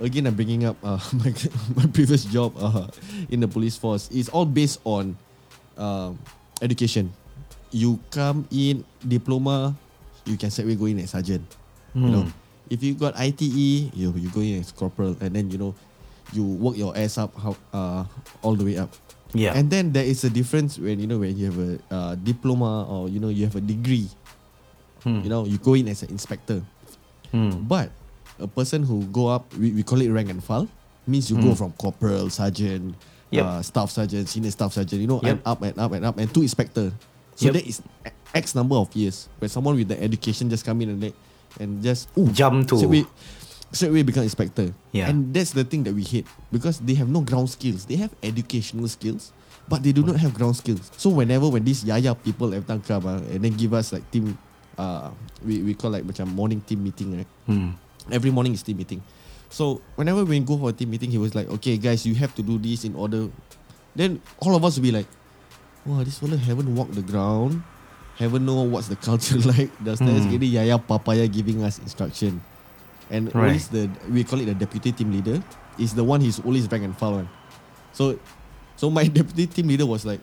Again, 0.00 0.26
I'm 0.26 0.34
bringing 0.34 0.64
up 0.66 0.74
uh, 0.82 0.98
my, 1.14 1.30
my 1.78 1.86
previous 1.86 2.24
job 2.26 2.58
uh, 2.58 2.88
in 3.30 3.38
the 3.38 3.46
police 3.46 3.76
force. 3.78 4.10
It's 4.10 4.26
all 4.30 4.42
based 4.46 4.80
on 4.82 5.14
um, 5.78 6.18
education. 6.60 7.12
You 7.70 8.00
come 8.10 8.48
in 8.50 8.82
diploma, 9.06 9.76
you 10.26 10.34
can 10.36 10.50
straight 10.50 10.64
away 10.64 10.74
go 10.74 10.86
in 10.90 10.98
as 10.98 11.10
sergeant. 11.14 11.46
You 11.94 12.08
know, 12.10 12.24
Mm. 12.26 12.32
if 12.72 12.82
you 12.82 12.94
got 12.98 13.14
ITE, 13.14 13.94
you 13.94 14.10
you 14.16 14.26
go 14.34 14.40
in 14.42 14.58
as 14.58 14.72
corporal, 14.74 15.14
and 15.22 15.36
then 15.38 15.52
you 15.54 15.58
know, 15.60 15.70
you 16.34 16.42
work 16.42 16.74
your 16.74 16.96
ass 16.98 17.20
up 17.20 17.30
how 17.38 17.54
uh, 17.70 18.02
all 18.42 18.56
the 18.58 18.64
way 18.64 18.78
up. 18.82 18.90
Yeah. 19.36 19.54
And 19.54 19.70
then 19.70 19.92
there 19.92 20.02
is 20.04 20.24
a 20.24 20.30
difference 20.32 20.82
when 20.82 20.98
you 20.98 21.06
know 21.06 21.20
when 21.22 21.36
you 21.38 21.46
have 21.46 21.60
a 21.62 21.72
uh, 21.94 22.12
diploma 22.18 22.90
or 22.90 23.06
you 23.06 23.20
know 23.22 23.28
you 23.30 23.44
have 23.46 23.54
a 23.54 23.62
degree. 23.62 24.08
Mm. 25.04 25.24
You 25.24 25.30
know, 25.30 25.44
you 25.44 25.58
go 25.58 25.74
in 25.74 25.88
as 25.88 26.02
an 26.02 26.10
inspector. 26.10 26.62
Mm. 27.32 27.66
But 27.68 27.90
a 28.38 28.46
person 28.46 28.82
who 28.82 29.04
go 29.06 29.28
up, 29.28 29.52
we, 29.56 29.70
we 29.72 29.82
call 29.82 30.00
it 30.00 30.08
rank 30.10 30.30
and 30.30 30.42
file, 30.42 30.68
means 31.06 31.30
you 31.30 31.36
go 31.36 31.52
Mm. 31.52 31.58
from 31.58 31.72
corporal, 31.72 32.30
sergeant, 32.30 32.94
Yep. 33.30 33.44
uh, 33.44 33.62
staff 33.62 33.90
sergeant, 33.90 34.28
senior 34.28 34.50
staff 34.50 34.72
sergeant, 34.74 35.00
you 35.00 35.08
know, 35.08 35.20
Yep. 35.22 35.32
and 35.32 35.40
up 35.46 35.62
and 35.62 35.78
up 35.78 35.92
and 35.92 36.04
up 36.04 36.18
and 36.18 36.32
to 36.34 36.42
inspector. 36.42 36.92
So 37.36 37.46
Yep. 37.46 37.54
that 37.54 37.66
is 37.66 37.82
X 38.34 38.54
number 38.54 38.76
of 38.76 38.94
years. 38.94 39.28
When 39.38 39.48
someone 39.48 39.76
with 39.76 39.88
the 39.88 40.00
education 40.02 40.48
just 40.50 40.64
come 40.64 40.80
in 40.82 40.90
and 40.90 41.02
they, 41.02 41.12
and 41.60 41.82
just 41.82 42.08
ooh, 42.16 42.28
Jump 42.30 42.68
to. 42.68 42.76
straight 42.76 42.86
away, 42.86 43.06
straight 43.72 43.88
away 43.90 44.02
become 44.02 44.22
inspector. 44.22 44.72
Yeah. 44.92 45.08
And 45.08 45.32
that's 45.34 45.52
the 45.52 45.64
thing 45.64 45.82
that 45.84 45.94
we 45.94 46.02
hate 46.04 46.26
because 46.52 46.78
they 46.80 46.94
have 46.94 47.08
no 47.08 47.20
ground 47.22 47.50
skills. 47.50 47.84
They 47.86 47.96
have 47.96 48.10
educational 48.22 48.88
skills, 48.88 49.32
but 49.68 49.82
they 49.82 49.92
do 49.92 50.02
not 50.02 50.16
have 50.16 50.32
ground 50.34 50.56
skills. 50.56 50.90
So 50.96 51.08
whenever 51.10 51.48
when 51.48 51.64
these 51.64 51.84
Yaya 51.84 52.14
people 52.14 52.52
have 52.52 52.66
time 52.66 52.80
come 52.82 53.04
ah, 53.06 53.16
and 53.32 53.40
then 53.44 53.52
give 53.56 53.72
us 53.74 53.92
like 53.92 54.04
team, 54.10 54.36
uh, 54.78 55.10
we, 55.44 55.62
we 55.62 55.74
call 55.74 55.90
like 55.90 56.04
macam 56.04 56.32
morning 56.34 56.60
team 56.62 56.84
meeting 56.84 57.16
right. 57.16 57.30
Hmm. 57.46 57.70
Every 58.10 58.30
morning 58.30 58.52
is 58.54 58.62
team 58.62 58.76
meeting. 58.78 59.02
So 59.52 59.80
whenever 59.96 60.24
we 60.24 60.40
go 60.40 60.56
for 60.56 60.70
a 60.70 60.72
team 60.72 60.90
meeting, 60.90 61.10
he 61.10 61.18
was 61.18 61.34
like, 61.34 61.48
okay 61.60 61.76
guys, 61.76 62.06
you 62.06 62.14
have 62.16 62.34
to 62.36 62.42
do 62.42 62.56
this 62.58 62.84
in 62.84 62.96
order. 62.96 63.28
Then 63.94 64.20
all 64.40 64.56
of 64.56 64.64
us 64.64 64.76
will 64.76 64.82
be 64.88 64.92
like, 64.92 65.06
wow, 65.84 66.02
this 66.02 66.18
fella 66.18 66.36
haven't 66.36 66.72
walked 66.74 66.94
the 66.94 67.04
ground, 67.04 67.62
haven't 68.16 68.44
know 68.46 68.62
what's 68.64 68.88
the 68.88 68.96
culture 68.96 69.38
like. 69.52 69.68
Does 69.84 70.00
Hmm. 70.00 70.08
mm. 70.08 70.52
Yaya 70.52 70.78
Papaya 70.78 71.28
giving 71.28 71.62
us 71.62 71.78
instruction. 71.78 72.40
And 73.12 73.28
Right. 73.34 73.52
always 73.52 73.68
the 73.68 73.90
we 74.08 74.24
call 74.24 74.40
it 74.40 74.48
the 74.48 74.56
deputy 74.56 74.88
team 74.90 75.12
leader 75.12 75.42
is 75.76 75.92
the 75.92 76.02
one 76.04 76.24
he's 76.24 76.40
always 76.40 76.64
rank 76.72 76.84
and 76.88 76.96
one. 76.96 77.28
So 77.92 78.16
so 78.76 78.88
my 78.88 79.04
deputy 79.20 79.46
team 79.46 79.68
leader 79.68 79.84
was 79.84 80.08
like 80.08 80.20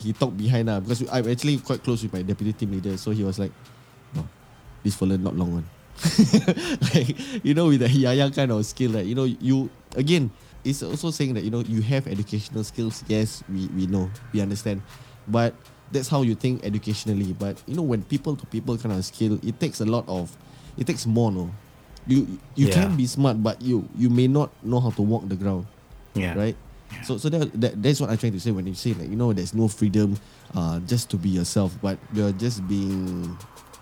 he 0.00 0.12
talked 0.12 0.36
behind 0.36 0.68
uh, 0.68 0.80
because 0.80 1.02
I'm 1.10 1.28
actually 1.28 1.58
quite 1.58 1.82
close 1.82 2.02
with 2.02 2.12
my 2.12 2.22
deputy 2.22 2.52
team 2.52 2.72
leader. 2.72 2.96
So 2.96 3.10
he 3.12 3.24
was 3.24 3.38
like, 3.38 3.52
oh, 4.16 4.26
this 4.82 4.94
fella 4.94 5.16
not 5.18 5.34
long 5.36 5.52
one. 5.54 5.66
like 6.94 7.16
you 7.44 7.54
know 7.54 7.68
with 7.68 7.80
the 7.80 7.88
yaya 7.88 8.30
kind 8.30 8.52
of 8.52 8.64
skill 8.66 8.92
that 8.92 9.06
you 9.06 9.14
know 9.14 9.24
you 9.24 9.70
again 9.96 10.30
it's 10.62 10.82
also 10.82 11.10
saying 11.10 11.32
that 11.32 11.42
you 11.42 11.50
know 11.50 11.60
you 11.60 11.80
have 11.80 12.06
educational 12.06 12.62
skills 12.64 13.02
yes 13.08 13.42
we, 13.48 13.66
we 13.68 13.86
know 13.86 14.10
we 14.32 14.42
understand 14.42 14.82
but 15.26 15.54
that's 15.92 16.08
how 16.08 16.20
you 16.20 16.34
think 16.34 16.62
educationally 16.64 17.32
but 17.32 17.56
you 17.66 17.74
know 17.74 17.80
when 17.82 18.02
people 18.04 18.36
to 18.36 18.44
people 18.52 18.76
kind 18.76 18.94
of 18.94 19.02
skill 19.06 19.40
it 19.42 19.58
takes 19.58 19.80
a 19.80 19.86
lot 19.86 20.04
of 20.06 20.36
it 20.76 20.86
takes 20.86 21.06
more 21.06 21.32
no 21.32 21.48
you 22.06 22.28
you 22.54 22.66
Yeah. 22.68 22.74
can 22.74 22.94
be 22.96 23.06
smart 23.06 23.42
but 23.42 23.62
you 23.62 23.88
you 23.96 24.10
may 24.10 24.28
not 24.28 24.50
know 24.62 24.80
how 24.80 24.90
to 24.90 25.02
walk 25.02 25.26
the 25.30 25.36
ground 25.36 25.64
Yeah. 26.12 26.36
right? 26.36 26.56
So 27.04 27.18
so 27.18 27.28
that, 27.28 27.52
that 27.60 27.82
that's 27.82 28.00
what 28.00 28.10
I'm 28.10 28.18
trying 28.18 28.32
to 28.32 28.40
say 28.40 28.50
when 28.50 28.66
you 28.66 28.74
say 28.74 28.94
like 28.94 29.10
you 29.10 29.16
know 29.16 29.32
there's 29.32 29.54
no 29.54 29.68
freedom 29.68 30.16
uh, 30.54 30.80
just 30.80 31.10
to 31.10 31.16
be 31.16 31.28
yourself, 31.28 31.76
but 31.82 31.98
you're 32.12 32.32
just 32.32 32.66
being 32.68 33.36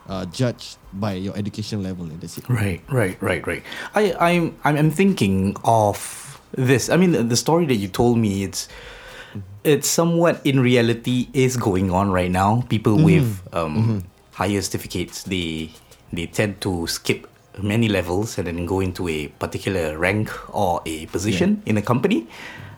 uh, 0.09 0.27
judged 0.27 0.77
by 0.95 1.15
your 1.15 1.37
education 1.37 1.83
level 1.83 2.05
and 2.05 2.21
that's 2.21 2.39
it. 2.39 2.49
Right, 2.49 2.83
right, 2.91 3.21
right, 3.23 3.47
right. 3.47 3.63
I, 3.95 4.13
I'm, 4.21 4.57
I'm, 4.65 4.77
I'm 4.77 4.91
thinking 4.91 5.57
of 5.65 6.41
this. 6.53 6.89
I 6.91 6.97
mean, 6.97 7.13
the, 7.13 7.23
the 7.23 7.37
story 7.37 7.67
that 7.67 7.77
you 7.77 7.89
told 7.89 8.19
me, 8.19 8.45
it's, 8.45 8.69
it's 9.65 9.89
somewhat 9.89 10.41
in 10.45 10.61
reality 10.61 11.29
is 11.33 11.57
going 11.57 11.91
on 11.91 12.11
right 12.11 12.31
now. 12.31 12.63
People 12.69 13.03
with 13.03 13.43
um, 13.53 14.05
higher 14.33 14.61
certificates, 14.61 15.23
they, 15.25 15.71
they 16.13 16.27
tend 16.27 16.61
to 16.63 16.87
skip 16.87 17.27
many 17.63 17.89
levels 17.89 18.37
and 18.37 18.47
then 18.47 18.67
go 18.67 18.81
into 18.81 19.09
a 19.09 19.29
particular 19.29 19.97
rank 19.97 20.31
or 20.55 20.83
a 20.87 21.07
position 21.07 21.63
in 21.67 21.77
a 21.77 21.83
company. 21.83 22.27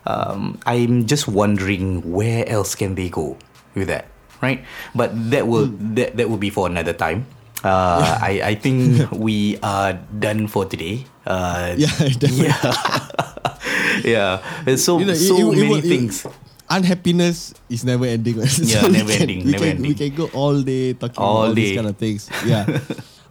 Um, 0.07 0.59
I'm 0.67 1.07
just 1.11 1.27
wondering 1.27 2.01
where 2.07 2.47
else 2.49 2.75
can 2.79 2.95
they 2.95 3.11
go 3.11 3.37
with 3.75 3.89
that, 3.91 4.07
right? 4.41 4.63
But 4.95 5.11
that 5.35 5.51
will 5.51 5.67
that, 5.99 6.15
that 6.17 6.31
will 6.31 6.39
be 6.39 6.51
for 6.51 6.71
another 6.71 6.95
time. 6.95 7.27
Uh, 7.67 7.99
I, 8.23 8.41
I 8.43 8.55
think 8.55 9.11
we 9.11 9.59
are 9.67 9.99
done 10.19 10.47
for 10.47 10.65
today. 10.65 11.05
Uh, 11.27 11.75
Yeah, 11.75 11.91
definitely. 11.99 12.47
yeah, 12.47 12.63
yeah. 14.07 14.33
There's 14.65 14.85
so 14.85 14.99
You 15.03 15.07
know, 15.11 15.19
so 15.19 15.35
it- 15.53 15.59
it 15.59 15.63
many 15.67 15.79
it- 15.83 15.91
things. 15.91 16.27
Unhappiness 16.67 17.55
is 17.71 17.85
never 17.87 18.07
ending. 18.11 18.43
right? 18.43 18.51
Yeah, 18.59 18.83
we 18.87 18.99
never 18.99 19.11
can- 19.15 19.23
ending, 19.23 19.41
We 19.47 19.53
never 19.55 19.67
can, 19.71 19.83
we 19.83 19.95
can 19.95 20.11
go 20.19 20.27
all 20.35 20.63
day 20.63 20.95
talking 20.99 21.19
All 21.23 21.47
about 21.47 21.49
all 21.51 21.55
these 21.55 21.75
kind 21.79 21.87
of 21.87 21.95
things. 21.97 22.27
Yeah. 22.45 22.67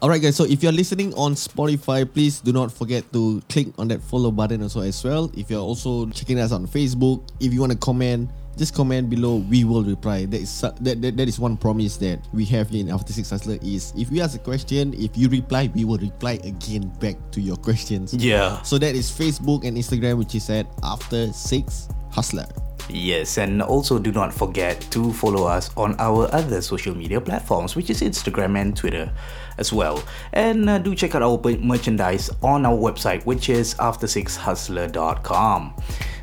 All 0.02 0.10
right, 0.10 0.22
guys. 0.22 0.36
So 0.36 0.44
if 0.44 0.62
you're 0.62 0.72
listening 0.72 1.14
on 1.16 1.34
Spotify, 1.34 2.12
please 2.12 2.40
do 2.40 2.52
not 2.52 2.72
forget 2.72 3.12
to 3.14 3.42
click 3.50 3.68
on 3.78 3.88
that 3.90 4.02
follow 4.02 4.32
button 4.32 4.62
also 4.62 4.82
as 4.82 5.04
well. 5.04 5.32
If 5.36 5.50
you're 5.50 5.62
also 5.62 6.10
checking 6.10 6.40
us 6.40 6.52
on 6.52 6.68
Facebook, 6.68 7.24
if 7.40 7.54
you 7.54 7.60
want 7.60 7.72
to 7.72 7.78
comment, 7.78 8.30
just 8.58 8.74
comment 8.74 9.10
below. 9.10 9.38
We 9.50 9.64
will 9.64 9.84
reply. 9.84 10.26
That 10.26 10.42
is 10.42 10.62
that, 10.62 10.84
that, 10.84 11.18
that 11.18 11.28
is 11.28 11.40
one 11.40 11.58
promise 11.58 11.98
that 11.98 12.20
we 12.34 12.46
have 12.46 12.74
in 12.74 12.90
After 12.90 13.14
Six 13.14 13.30
Hustler 13.30 13.58
is 13.62 13.94
if 13.98 14.10
we 14.10 14.22
ask 14.22 14.36
a 14.36 14.44
question, 14.44 14.94
if 14.94 15.18
you 15.18 15.30
reply, 15.30 15.70
we 15.74 15.86
will 15.86 15.98
reply 15.98 16.40
again 16.44 16.90
back 17.00 17.16
to 17.32 17.42
your 17.42 17.58
questions. 17.58 18.14
Yeah. 18.14 18.62
So 18.62 18.78
that 18.78 18.96
is 18.96 19.12
Facebook 19.12 19.66
and 19.66 19.78
Instagram, 19.78 20.18
which 20.18 20.36
is 20.36 20.50
at 20.50 20.68
After 20.84 21.32
Six 21.34 21.90
Hustler. 22.12 22.48
Yes, 22.90 23.38
and 23.38 23.62
also 23.62 23.98
do 23.98 24.12
not 24.12 24.34
forget 24.34 24.80
to 24.92 25.12
follow 25.14 25.48
us 25.48 25.72
on 25.76 25.96
our 25.98 26.30
other 26.34 26.62
social 26.62 26.94
media 26.94 27.20
platforms, 27.20 27.76
which 27.76 27.90
is 27.90 28.02
Instagram 28.02 28.60
and 28.60 28.78
Twitter 28.78 29.12
as 29.58 29.74
well. 29.74 30.04
And 30.34 30.70
uh, 30.70 30.78
do 30.78 30.94
check 30.94 31.16
out 31.16 31.24
our 31.24 31.40
merchandise 31.58 32.30
on 32.44 32.66
our 32.66 32.78
website, 32.78 33.26
which 33.26 33.50
is 33.50 33.74
after6hustler.com. 33.76 35.74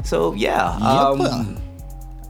So, 0.05 0.35
yeah. 0.35 0.77
Um, 0.79 1.59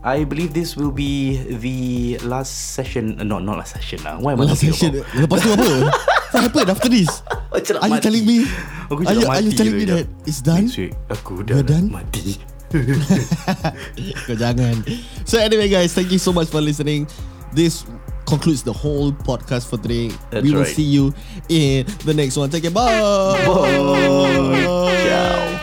I 0.03 0.25
believe 0.25 0.53
this 0.53 0.75
will 0.75 0.91
be 0.91 1.37
the 1.47 2.17
last 2.27 2.75
session. 2.75 3.19
Uh, 3.19 3.23
no, 3.23 3.39
not 3.39 3.57
last 3.57 3.73
session. 3.73 4.05
Uh. 4.05 4.17
Why 4.19 4.33
am 4.33 4.41
I 4.41 4.51
Last 4.51 4.59
talking 4.59 4.73
session 4.73 4.99
about? 4.99 5.15
Lepas 5.15 5.39
tu 5.39 5.49
apa 5.55 5.69
What 6.33 6.41
happened 6.43 6.69
after 6.73 6.89
this 6.89 7.21
Are 7.53 7.87
you 7.87 8.01
telling 8.01 8.25
me 8.25 8.43
Aku 8.89 9.05
Are 9.05 9.13
you, 9.13 9.23
are 9.29 9.39
you 9.39 9.53
telling 9.53 9.77
me 9.77 9.85
that. 9.85 10.09
It's 10.25 10.41
done 10.41 10.67
Next 10.67 10.75
week, 10.75 10.97
aku 11.07 11.45
dah 11.45 11.63
mati. 11.87 12.52
Kau 14.25 14.35
jangan 14.35 14.81
So 15.29 15.37
anyway 15.37 15.69
guys 15.69 15.93
Thank 15.93 16.09
you 16.11 16.17
so 16.19 16.33
much 16.33 16.49
for 16.49 16.59
listening 16.61 17.05
This 17.53 17.85
concludes 18.25 18.63
the 18.65 18.73
whole 18.73 19.11
podcast 19.13 19.69
for 19.69 19.77
today 19.77 20.09
That's 20.33 20.41
We 20.41 20.51
will 20.57 20.65
right. 20.65 20.73
see 20.73 20.83
you 20.87 21.13
in 21.49 21.85
the 22.05 22.13
next 22.13 22.37
one 22.37 22.49
Take 22.49 22.63
care 22.65 22.73
Bye 22.73 22.89
Bye. 23.45 24.97
Ciao. 25.05 25.59